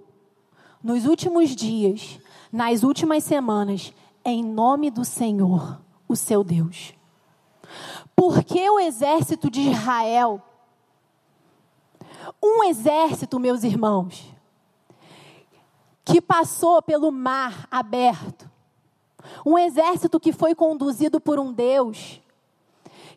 nos 0.83 1.05
últimos 1.05 1.55
dias, 1.55 2.19
nas 2.51 2.83
últimas 2.83 3.25
semanas, 3.25 3.93
em 4.25 4.43
nome 4.43 4.91
do 4.91 5.05
Senhor, 5.05 5.81
o 6.09 6.17
seu 6.17 6.43
Deus. 6.43 6.95
Porque 8.17 8.69
o 8.69 8.79
exército 8.79 9.51
de 9.51 9.61
Israel, 9.61 10.43
um 12.43 12.65
exército, 12.65 13.39
meus 13.39 13.63
irmãos, 13.65 14.25
que 16.11 16.21
passou 16.21 16.83
pelo 16.83 17.13
mar 17.13 17.69
aberto, 17.71 18.51
um 19.45 19.57
exército 19.57 20.19
que 20.19 20.33
foi 20.33 20.55
conduzido 20.55 21.21
por 21.21 21.39
um 21.39 21.53
Deus 21.53 22.21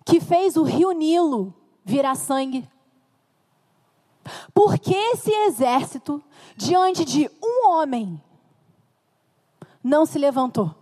que 0.06 0.20
fez 0.20 0.58
o 0.58 0.64
rio 0.64 0.92
Nilo 0.92 1.54
virar 1.84 2.16
sangue. 2.16 2.68
Porque 4.54 4.94
esse 4.94 5.32
exército, 5.32 6.22
diante 6.56 7.04
de 7.04 7.30
um 7.42 7.70
homem, 7.70 8.22
não 9.84 10.06
se 10.06 10.18
levantou? 10.18 10.74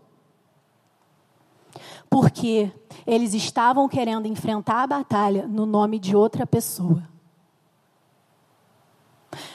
Porque 2.10 2.72
eles 3.08 3.34
estavam 3.34 3.88
querendo 3.88 4.28
enfrentar 4.28 4.84
a 4.84 4.88
batalha 4.88 5.48
no 5.48 5.66
nome 5.66 5.98
de 5.98 6.16
outra 6.16 6.46
pessoa. 6.46 7.08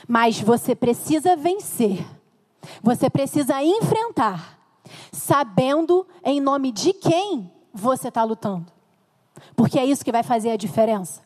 Mas 0.09 0.40
você 0.40 0.75
precisa 0.75 1.37
vencer, 1.37 2.07
você 2.83 3.09
precisa 3.11 3.63
enfrentar, 3.63 4.59
sabendo 5.13 6.07
em 6.25 6.41
nome 6.41 6.73
de 6.73 6.93
quem 6.93 7.51
você 7.73 8.09
está 8.09 8.23
lutando. 8.23 8.73
Porque 9.55 9.79
é 9.79 9.85
isso 9.85 10.05
que 10.05 10.13
vai 10.13 10.23
fazer 10.23 10.51
a 10.51 10.57
diferença. 10.57 11.23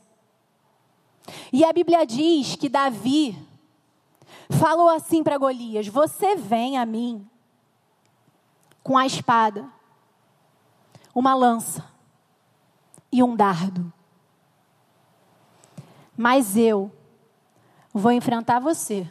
E 1.52 1.64
a 1.64 1.72
Bíblia 1.72 2.04
diz 2.04 2.56
que 2.56 2.68
Davi 2.68 3.36
falou 4.50 4.88
assim 4.88 5.22
para 5.22 5.38
Golias: 5.38 5.86
Você 5.86 6.34
vem 6.34 6.76
a 6.76 6.84
mim 6.84 7.28
com 8.82 8.96
a 8.96 9.06
espada, 9.06 9.68
uma 11.14 11.34
lança 11.34 11.84
e 13.12 13.22
um 13.22 13.36
dardo. 13.36 13.92
Mas 16.16 16.56
eu 16.56 16.90
vou 17.92 18.12
enfrentar 18.12 18.58
você 18.58 19.10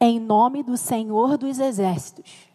em 0.00 0.20
nome 0.20 0.62
do 0.62 0.76
Senhor 0.76 1.36
dos 1.36 1.58
Exércitos, 1.58 2.48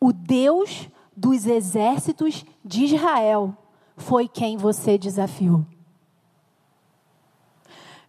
o 0.00 0.12
Deus 0.12 0.88
dos 1.16 1.46
exércitos 1.46 2.44
de 2.64 2.84
Israel 2.84 3.56
foi 3.96 4.28
quem 4.28 4.56
você 4.56 4.98
desafiou. 4.98 5.64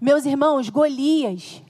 Meus 0.01 0.25
irmãos, 0.25 0.69
Golias, 0.69 1.61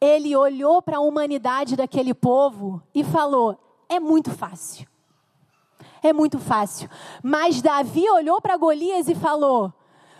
ele 0.00 0.34
olhou 0.34 0.82
para 0.82 0.96
a 0.96 1.00
humanidade 1.00 1.76
daquele 1.76 2.14
povo 2.14 2.82
e 2.94 3.04
falou: 3.04 3.56
é 3.88 4.00
muito 4.00 4.30
fácil. 4.30 4.88
É 6.02 6.12
muito 6.12 6.38
fácil. 6.38 6.88
Mas 7.22 7.60
Davi 7.60 8.08
olhou 8.08 8.40
para 8.40 8.56
Golias 8.56 9.08
e 9.08 9.14
falou: 9.14 9.72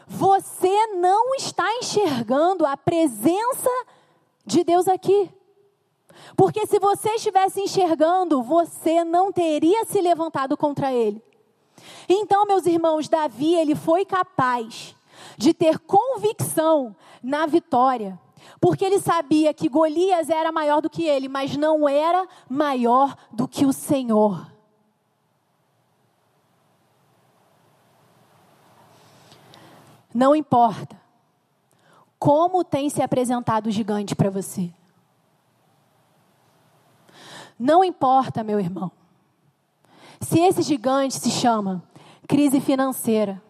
você 0.07 0.87
não 0.97 1.35
está 1.35 1.67
enxergando 1.79 2.67
a 2.67 2.77
presença 2.77 3.71
de 4.45 4.63
Deus 4.63 4.87
aqui. 4.87 5.31
Porque 6.37 6.67
se 6.67 6.79
você 6.79 7.11
estivesse 7.11 7.61
enxergando, 7.61 8.43
você 8.43 9.05
não 9.05 9.33
teria 9.33 9.85
se 9.85 10.01
levantado 10.01 10.57
contra 10.57 10.93
ele. 10.93 11.23
Então, 12.09 12.45
meus 12.47 12.67
irmãos, 12.67 13.09
Davi, 13.09 13.55
ele 13.55 13.75
foi 13.75 14.05
capaz 14.05 14.95
de 15.37 15.53
ter 15.55 15.79
convicção 15.79 16.95
na 17.23 17.47
vitória. 17.47 18.19
Porque 18.61 18.85
ele 18.85 19.01
sabia 19.01 19.55
que 19.55 19.69
Golias 19.69 20.29
era 20.29 20.53
maior 20.53 20.81
do 20.81 20.91
que 20.91 21.05
ele, 21.05 21.29
mas 21.29 21.57
não 21.57 21.89
era 21.89 22.27
maior 22.49 23.17
do 23.31 23.47
que 23.49 23.65
o 23.65 23.73
Senhor. 23.73 24.51
Não 30.13 30.35
importa 30.35 31.01
como 32.19 32.63
tem 32.63 32.91
se 32.91 33.01
apresentado 33.01 33.69
o 33.69 33.71
gigante 33.71 34.15
para 34.15 34.29
você. 34.29 34.71
Não 37.63 37.85
importa, 37.85 38.43
meu 38.43 38.59
irmão, 38.59 38.91
se 40.19 40.39
esse 40.39 40.63
gigante 40.63 41.13
se 41.21 41.31
chama 41.31 41.83
crise 42.27 42.59
financeira, 42.59 43.43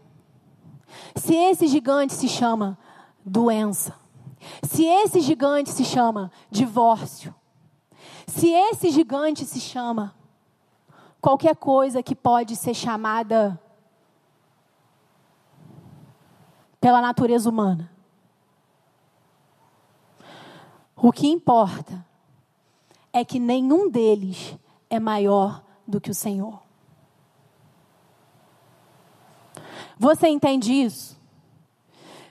se 1.15 1.33
esse 1.33 1.69
gigante 1.69 2.13
se 2.15 2.29
chama 2.29 2.77
doença, 3.25 3.95
se 4.65 4.85
esse 4.85 5.21
gigante 5.21 5.71
se 5.71 5.85
chama 5.85 6.33
divórcio, 6.51 7.33
se 8.27 8.49
esse 8.49 8.91
gigante 8.91 9.47
se 9.47 9.61
chama 9.61 10.13
qualquer 11.21 11.55
coisa 11.55 12.03
que 12.03 12.17
pode 12.17 12.57
ser 12.57 12.75
chamada 12.75 13.61
pela 16.81 17.01
natureza 17.01 17.49
humana. 17.49 17.89
O 20.97 21.13
que 21.13 21.29
importa 21.29 22.10
é 23.13 23.25
que 23.25 23.39
nenhum 23.39 23.89
deles 23.89 24.57
é 24.89 25.01
maior 25.01 25.63
do 25.87 26.01
que 26.01 26.11
o 26.11 26.15
Senhor. 26.15 26.61
Você 29.99 30.29
entende 30.29 30.73
isso? 30.73 31.19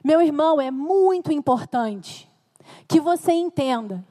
Meu 0.03 0.21
irmão, 0.21 0.59
é 0.59 0.71
muito 0.71 1.31
importante 1.31 2.29
que 2.87 2.99
você 2.99 3.31
entenda 3.31 4.03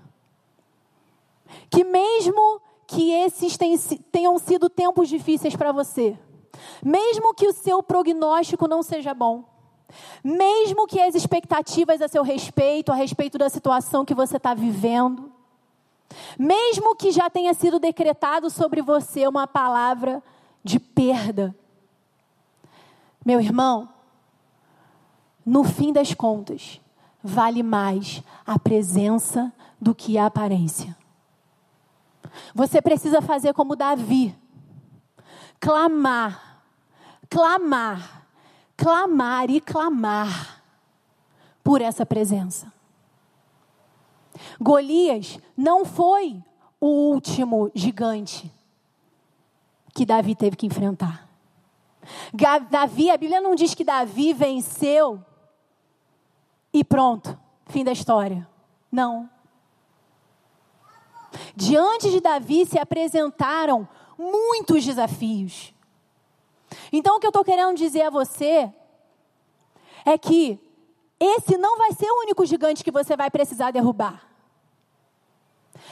que, 1.71 1.83
mesmo 1.83 2.61
que 2.87 3.11
esses 3.11 3.57
tenham 4.13 4.39
sido 4.39 4.69
tempos 4.71 5.09
difíceis 5.09 5.57
para 5.57 5.73
você, 5.73 6.17
mesmo 6.85 7.35
que 7.35 7.47
o 7.47 7.53
seu 7.53 7.83
prognóstico 7.83 8.69
não 8.69 8.83
seja 8.83 9.13
bom, 9.13 9.45
mesmo 10.23 10.87
que 10.87 11.01
as 11.01 11.15
expectativas 11.15 12.01
a 12.01 12.09
seu 12.09 12.23
respeito, 12.23 12.93
a 12.93 12.95
respeito 12.95 13.39
da 13.39 13.49
situação 13.49 14.05
que 14.05 14.15
você 14.15 14.37
está 14.37 14.55
vivendo, 14.55 15.33
mesmo 16.39 16.97
que 16.97 17.11
já 17.11 17.29
tenha 17.29 17.53
sido 17.55 17.79
decretado 17.79 18.51
sobre 18.51 18.83
você 18.83 19.27
uma 19.27 19.47
palavra 19.47 20.23
de 20.65 20.79
perda, 20.79 21.55
meu 23.25 23.41
irmão, 23.41 23.89
no 25.45 25.65
fim 25.65 25.93
das 25.93 26.15
contas, 26.15 26.81
vale 27.23 27.63
mais 27.63 28.23
a 28.47 28.59
presença 28.59 29.53
do 29.81 29.95
que 29.95 30.19
a 30.19 30.27
aparência. 30.27 30.97
Você 32.55 32.81
precisa 32.81 33.21
fazer 33.21 33.53
como 33.55 33.77
Davi: 33.77 34.35
clamar, 35.61 36.63
clamar, 37.29 38.27
clamar 38.77 39.51
e 39.51 39.61
clamar 39.61 40.63
por 41.63 41.81
essa 41.81 42.07
presença. 42.07 42.73
Golias 44.61 45.39
não 45.57 45.85
foi 45.85 46.43
o 46.81 46.87
último 46.87 47.71
gigante 47.75 48.51
que 49.95 50.07
Davi 50.07 50.35
teve 50.35 50.57
que 50.57 50.67
enfrentar. 50.67 51.29
Davi, 52.71 53.11
a 53.11 53.17
Bíblia 53.17 53.41
não 53.41 53.55
diz 53.55 53.75
que 53.75 53.85
Davi 53.85 54.33
venceu 54.33 55.23
e 56.73 56.85
pronto, 56.85 57.39
fim 57.67 57.85
da 57.85 57.93
história. 57.93 58.49
Não. 58.91 59.29
Diante 61.55 62.11
de 62.11 62.21
Davi 62.21 62.65
se 62.67 62.79
apresentaram 62.79 63.89
muitos 64.17 64.85
desafios. 64.85 65.75
Então, 66.93 67.17
o 67.17 67.21
que 67.21 67.27
eu 67.27 67.31
estou 67.31 67.45
querendo 67.45 67.77
dizer 67.77 68.03
a 68.03 68.11
você 68.11 68.73
é 70.05 70.17
que 70.17 70.59
esse 71.19 71.59
não 71.59 71.77
vai 71.77 71.93
ser 71.93 72.11
o 72.11 72.21
único 72.21 72.47
gigante 72.47 72.85
que 72.85 72.91
você 72.91 73.17
vai 73.17 73.31
precisar 73.31 73.71
derrubar. 73.71 74.28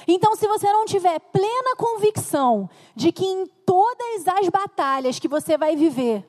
Então, 0.07 0.35
se 0.37 0.47
você 0.47 0.73
não 0.73 0.85
tiver 0.85 1.19
plena 1.19 1.77
convicção 1.77 2.69
de 2.95 3.13
que 3.13 3.25
em 3.25 3.47
todas 3.47 4.27
as 4.27 4.49
batalhas 4.49 5.19
que 5.19 5.29
você 5.29 5.57
vai 5.57 5.77
viver, 5.77 6.25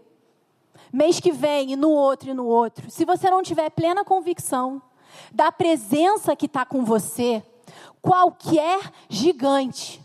mês 0.92 1.20
que 1.20 1.32
vem 1.32 1.74
e 1.74 1.76
no 1.76 1.90
outro 1.90 2.30
e 2.30 2.34
no 2.34 2.46
outro, 2.46 2.90
se 2.90 3.06
você 3.06 3.30
não 3.30 3.44
tiver 3.44 3.70
plena 3.70 4.04
convicção 4.04 4.82
da 5.32 5.52
presença 5.52 6.36
que 6.36 6.46
está 6.46 6.66
com 6.66 6.84
você, 6.84 7.44
qualquer 8.02 8.80
gigante 9.10 10.02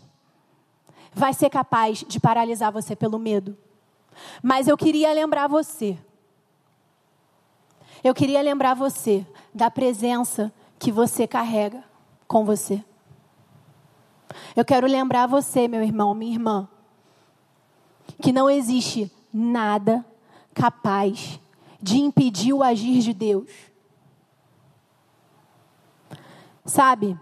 vai 1.13 1.33
ser 1.33 1.49
capaz 1.49 2.03
de 2.07 2.19
paralisar 2.19 2.71
você 2.71 2.95
pelo 2.95 3.19
medo. 3.19 3.57
Mas 4.41 4.67
eu 4.67 4.77
queria 4.77 5.11
lembrar 5.13 5.47
você, 5.47 5.97
eu 8.03 8.13
queria 8.13 8.41
lembrar 8.41 8.73
você 8.73 9.25
da 9.53 9.71
presença 9.71 10.53
que 10.77 10.91
você 10.91 11.25
carrega 11.25 11.83
com 12.27 12.43
você. 12.43 12.83
Eu 14.55 14.65
quero 14.65 14.87
lembrar 14.87 15.27
você, 15.27 15.67
meu 15.67 15.83
irmão, 15.83 16.13
minha 16.13 16.33
irmã, 16.33 16.69
que 18.21 18.31
não 18.31 18.49
existe 18.49 19.11
nada 19.33 20.05
capaz 20.53 21.39
de 21.81 21.97
impedir 21.97 22.53
o 22.53 22.63
agir 22.63 23.01
de 23.01 23.13
Deus. 23.13 23.49
Sabe? 26.65 27.19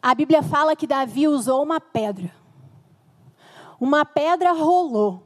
A 0.00 0.14
Bíblia 0.14 0.42
fala 0.42 0.76
que 0.76 0.86
Davi 0.86 1.28
usou 1.28 1.62
uma 1.62 1.80
pedra. 1.80 2.32
Uma 3.80 4.04
pedra 4.04 4.52
rolou, 4.52 5.22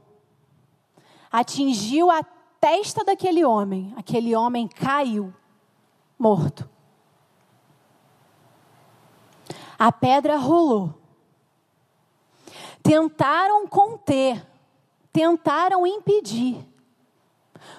atingiu 1.30 2.10
a 2.10 2.22
testa 2.60 3.04
daquele 3.04 3.44
homem. 3.44 3.94
Aquele 3.96 4.34
homem 4.34 4.68
caiu, 4.68 5.32
morto. 6.18 6.71
A 9.82 9.90
pedra 9.90 10.36
rolou. 10.36 10.94
Tentaram 12.84 13.66
conter, 13.66 14.40
tentaram 15.12 15.84
impedir. 15.84 16.64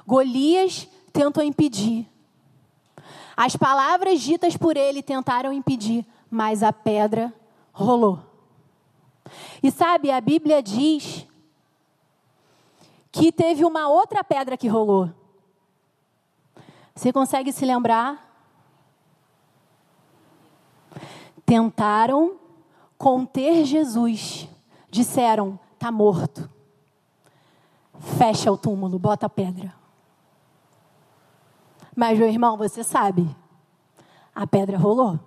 Golias 0.06 0.86
tentou 1.14 1.42
impedir. 1.42 2.06
As 3.38 3.56
palavras 3.56 4.20
ditas 4.20 4.58
por 4.58 4.76
ele 4.76 5.02
tentaram 5.02 5.54
impedir, 5.54 6.06
mas 6.30 6.62
a 6.62 6.74
pedra 6.74 7.34
rolou. 7.72 8.20
E 9.64 9.72
sabe, 9.72 10.12
a 10.12 10.20
Bíblia 10.20 10.62
diz 10.62 11.26
que 13.14 13.32
teve 13.32 13.64
uma 13.64 13.88
outra 13.88 14.26
pedra 14.26 14.58
que 14.58 14.68
rolou. 14.68 15.10
Você 16.94 17.14
consegue 17.14 17.54
se 17.54 17.66
lembrar? 17.66 18.33
Tentaram 21.46 22.36
conter 22.98 23.66
Jesus. 23.66 24.48
Disseram: 24.90 25.60
está 25.74 25.92
morto. 25.92 26.50
Fecha 28.00 28.52
o 28.52 28.58
túmulo, 28.58 28.98
bota 28.98 29.26
a 29.26 29.30
pedra. 29.30 29.74
Mas, 31.96 32.18
meu 32.18 32.28
irmão, 32.28 32.58
você 32.58 32.84
sabe, 32.84 33.36
a 34.34 34.48
pedra 34.48 34.78
rolou. 34.78 35.20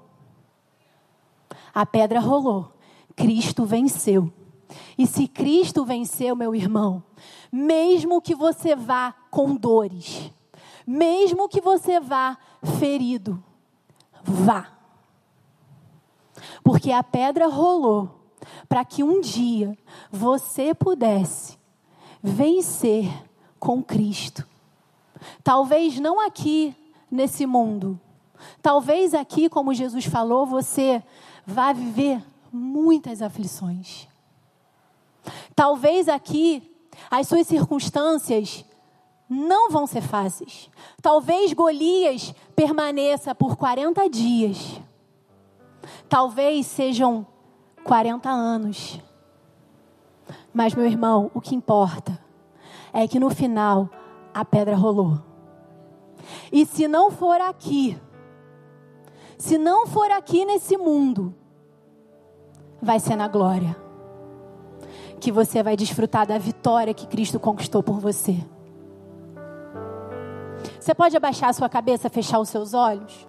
A 1.75 1.85
pedra 1.87 2.21
rolou. 2.21 2.73
Cristo 3.15 3.65
venceu. 3.65 4.33
E 4.99 5.07
se 5.07 5.29
Cristo 5.29 5.85
venceu, 5.85 6.35
meu 6.35 6.55
irmão, 6.55 7.03
mesmo 7.53 8.21
que 8.21 8.35
você 8.35 8.75
vá 8.75 9.15
com 9.31 9.55
dores, 9.55 10.31
mesmo 10.87 11.49
que 11.49 11.61
você 11.61 12.01
vá 12.01 12.37
ferido, 12.79 13.43
vá. 14.25 14.76
Porque 16.63 16.93
a 16.93 17.03
pedra 17.03 17.47
rolou 17.47 18.11
para 18.69 18.85
que 18.85 19.03
um 19.03 19.21
dia 19.21 19.77
você 20.11 20.75
pudesse 20.75 21.59
vencer 22.23 23.11
com 23.59 23.83
Cristo. 23.83 24.47
Talvez 25.43 25.99
não 25.99 26.21
aqui 26.21 26.75
nesse 27.11 27.47
mundo. 27.47 27.99
Talvez 28.61 29.15
aqui, 29.15 29.49
como 29.49 29.75
Jesus 29.75 30.05
falou, 30.05 30.47
você 30.47 31.03
vá 31.47 31.73
viver 31.73 32.23
muitas 32.53 33.23
aflições. 33.23 34.07
Talvez 35.55 36.09
aqui 36.09 36.71
as 37.11 37.29
suas 37.29 37.47
circunstâncias 37.47 38.65
não 39.29 39.71
vão 39.71 39.87
ser 39.87 40.03
fáceis. 40.03 40.71
Talvez 41.03 41.53
Golias 41.53 42.35
permaneça 42.55 43.35
por 43.35 43.57
40 43.57 44.09
dias. 44.09 44.81
Talvez 46.09 46.67
sejam 46.67 47.27
40 47.85 48.29
anos. 48.29 49.01
Mas, 50.53 50.75
meu 50.75 50.87
irmão, 50.87 51.31
o 51.35 51.41
que 51.41 51.55
importa 51.55 52.19
é 52.93 53.07
que 53.07 53.21
no 53.21 53.31
final 53.31 53.89
a 54.33 54.45
pedra 54.45 54.77
rolou. 54.77 55.19
E 56.51 56.65
se 56.65 56.89
não 56.89 57.11
for 57.11 57.41
aqui, 57.41 58.01
se 59.39 59.59
não 59.59 59.87
for 59.87 60.11
aqui 60.11 60.45
nesse 60.45 60.77
mundo, 60.77 61.35
vai 62.81 62.99
ser 62.99 63.17
na 63.17 63.29
glória. 63.29 63.77
Que 65.21 65.33
você 65.33 65.63
vai 65.63 65.77
desfrutar 65.77 66.27
da 66.27 66.39
vitória 66.39 66.95
que 66.95 67.07
Cristo 67.07 67.39
conquistou 67.39 67.83
por 67.83 67.99
você. 67.99 68.37
Você 70.81 70.95
pode 70.95 71.17
abaixar 71.17 71.51
a 71.51 71.53
sua 71.53 71.69
cabeça, 71.69 72.09
fechar 72.09 72.39
os 72.39 72.49
seus 72.49 72.73
olhos? 72.73 73.27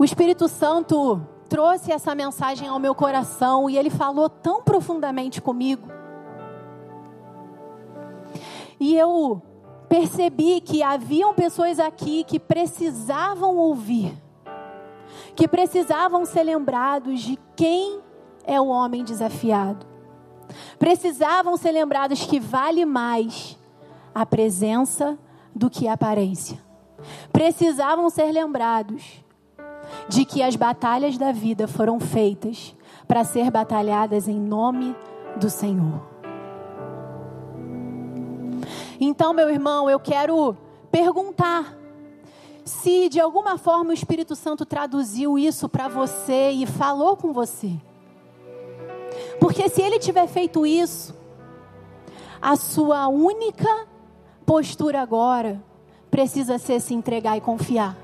O 0.00 0.04
Espírito 0.04 0.48
Santo 0.48 1.20
trouxe 1.46 1.92
essa 1.92 2.14
mensagem 2.14 2.66
ao 2.66 2.78
meu 2.78 2.94
coração 2.94 3.68
e 3.68 3.76
ele 3.76 3.90
falou 3.90 4.30
tão 4.30 4.62
profundamente 4.62 5.42
comigo. 5.42 5.86
E 8.80 8.96
eu 8.96 9.42
percebi 9.90 10.62
que 10.62 10.82
haviam 10.82 11.34
pessoas 11.34 11.78
aqui 11.78 12.24
que 12.24 12.40
precisavam 12.40 13.58
ouvir, 13.58 14.16
que 15.36 15.46
precisavam 15.46 16.24
ser 16.24 16.44
lembrados 16.44 17.20
de 17.20 17.38
quem 17.54 18.00
é 18.44 18.58
o 18.58 18.68
homem 18.68 19.04
desafiado. 19.04 19.86
Precisavam 20.78 21.58
ser 21.58 21.72
lembrados 21.72 22.24
que 22.24 22.40
vale 22.40 22.86
mais 22.86 23.58
a 24.14 24.24
presença 24.24 25.18
do 25.54 25.68
que 25.68 25.86
a 25.86 25.92
aparência. 25.92 26.58
Precisavam 27.30 28.08
ser 28.08 28.32
lembrados 28.32 29.28
de 30.08 30.24
que 30.24 30.42
as 30.42 30.56
batalhas 30.56 31.16
da 31.16 31.32
vida 31.32 31.68
foram 31.68 32.00
feitas 32.00 32.74
para 33.06 33.24
ser 33.24 33.50
batalhadas 33.50 34.28
em 34.28 34.38
nome 34.38 34.94
do 35.36 35.50
Senhor. 35.50 36.00
Então, 39.00 39.32
meu 39.32 39.48
irmão, 39.48 39.88
eu 39.88 39.98
quero 39.98 40.56
perguntar 40.90 41.76
se 42.64 43.08
de 43.08 43.18
alguma 43.18 43.56
forma 43.56 43.90
o 43.90 43.94
Espírito 43.94 44.36
Santo 44.36 44.66
traduziu 44.66 45.38
isso 45.38 45.68
para 45.68 45.88
você 45.88 46.50
e 46.50 46.66
falou 46.66 47.16
com 47.16 47.32
você. 47.32 47.72
Porque 49.40 49.68
se 49.68 49.82
ele 49.82 49.98
tiver 49.98 50.26
feito 50.26 50.66
isso, 50.66 51.14
a 52.40 52.56
sua 52.56 53.08
única 53.08 53.86
postura 54.44 55.00
agora 55.00 55.62
precisa 56.10 56.58
ser 56.58 56.80
se 56.80 56.94
entregar 56.94 57.36
e 57.36 57.40
confiar. 57.40 57.96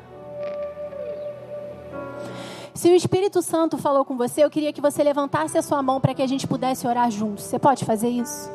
Se 2.77 2.91
o 2.91 2.95
Espírito 2.95 3.41
Santo 3.41 3.79
falou 3.79 4.05
com 4.05 4.19
você, 4.19 4.45
eu 4.45 4.51
queria 4.51 4.71
que 4.71 4.83
você 4.83 5.03
levantasse 5.03 5.57
a 5.57 5.63
sua 5.63 5.83
mão 5.83 5.99
para 5.99 6.13
que 6.13 6.21
a 6.21 6.27
gente 6.27 6.47
pudesse 6.47 6.87
orar 6.87 7.11
juntos. 7.11 7.45
Você 7.45 7.59
pode 7.59 7.87
fazer 7.87 8.11
isso? 8.11 8.51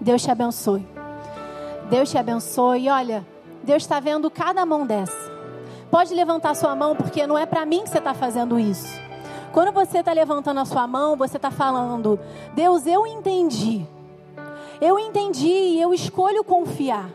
Deus 0.00 0.22
te 0.22 0.30
abençoe. 0.30 0.86
Deus 1.90 2.08
te 2.08 2.16
abençoe. 2.16 2.88
Olha, 2.88 3.26
Deus 3.64 3.82
está 3.82 3.98
vendo 3.98 4.30
cada 4.30 4.64
mão 4.64 4.86
dessa. 4.86 5.32
Pode 5.90 6.14
levantar 6.14 6.54
sua 6.54 6.76
mão, 6.76 6.94
porque 6.94 7.26
não 7.26 7.36
é 7.36 7.44
para 7.44 7.66
mim 7.66 7.82
que 7.82 7.90
você 7.90 7.98
está 7.98 8.14
fazendo 8.14 8.60
isso. 8.60 8.96
Quando 9.52 9.72
você 9.72 9.98
está 9.98 10.12
levantando 10.12 10.60
a 10.60 10.64
sua 10.64 10.86
mão, 10.86 11.16
você 11.16 11.38
está 11.38 11.50
falando: 11.50 12.16
Deus, 12.54 12.86
eu 12.86 13.04
entendi. 13.08 13.84
Eu 14.80 15.00
entendi 15.00 15.48
e 15.48 15.80
eu 15.80 15.92
escolho 15.92 16.44
confiar. 16.44 17.10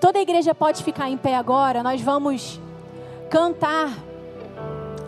Toda 0.00 0.18
a 0.18 0.22
igreja 0.22 0.54
pode 0.54 0.82
ficar 0.82 1.10
em 1.10 1.18
pé 1.18 1.36
agora. 1.36 1.82
Nós 1.82 2.00
vamos 2.00 2.58
cantar 3.30 3.96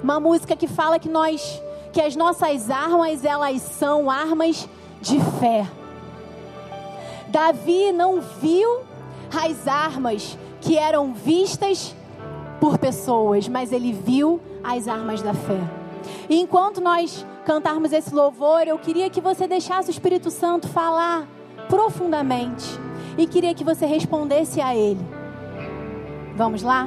uma 0.03 0.21
música 0.21 0.55
que 0.57 0.69
fala 0.69 0.99
que 0.99 1.09
nós 1.09 1.61
que 1.93 2.01
as 2.01 2.17
nossas 2.17 2.71
armas 2.71 3.23
elas 3.23 3.61
são 3.61 4.11
armas 4.11 4.67
de 5.03 5.21
fé. 5.39 5.67
Davi 7.29 7.93
não 7.93 8.21
viu 8.21 8.81
as 9.31 9.69
armas 9.69 10.39
que 10.61 10.79
eram 10.79 11.13
vistas 11.13 11.95
por 12.59 12.79
pessoas, 12.79 13.47
mas 13.47 13.73
ele 13.73 13.93
viu 13.93 14.41
as 14.65 14.89
armas 14.89 15.21
da 15.21 15.35
fé. 15.35 15.61
E 16.31 16.41
enquanto 16.41 16.81
nós 16.81 17.27
cantarmos 17.45 17.93
esse 17.93 18.15
louvor, 18.15 18.63
eu 18.67 18.79
queria 18.79 19.11
que 19.11 19.21
você 19.21 19.47
deixasse 19.47 19.91
o 19.91 19.91
Espírito 19.91 20.31
Santo 20.31 20.69
falar 20.69 21.27
profundamente 21.69 22.65
e 23.19 23.27
queria 23.27 23.55
que 23.55 23.65
você 23.65 23.85
respondesse 23.85 24.61
a 24.61 24.75
ele. 24.75 25.05
Vamos 26.37 26.63
lá? 26.63 26.87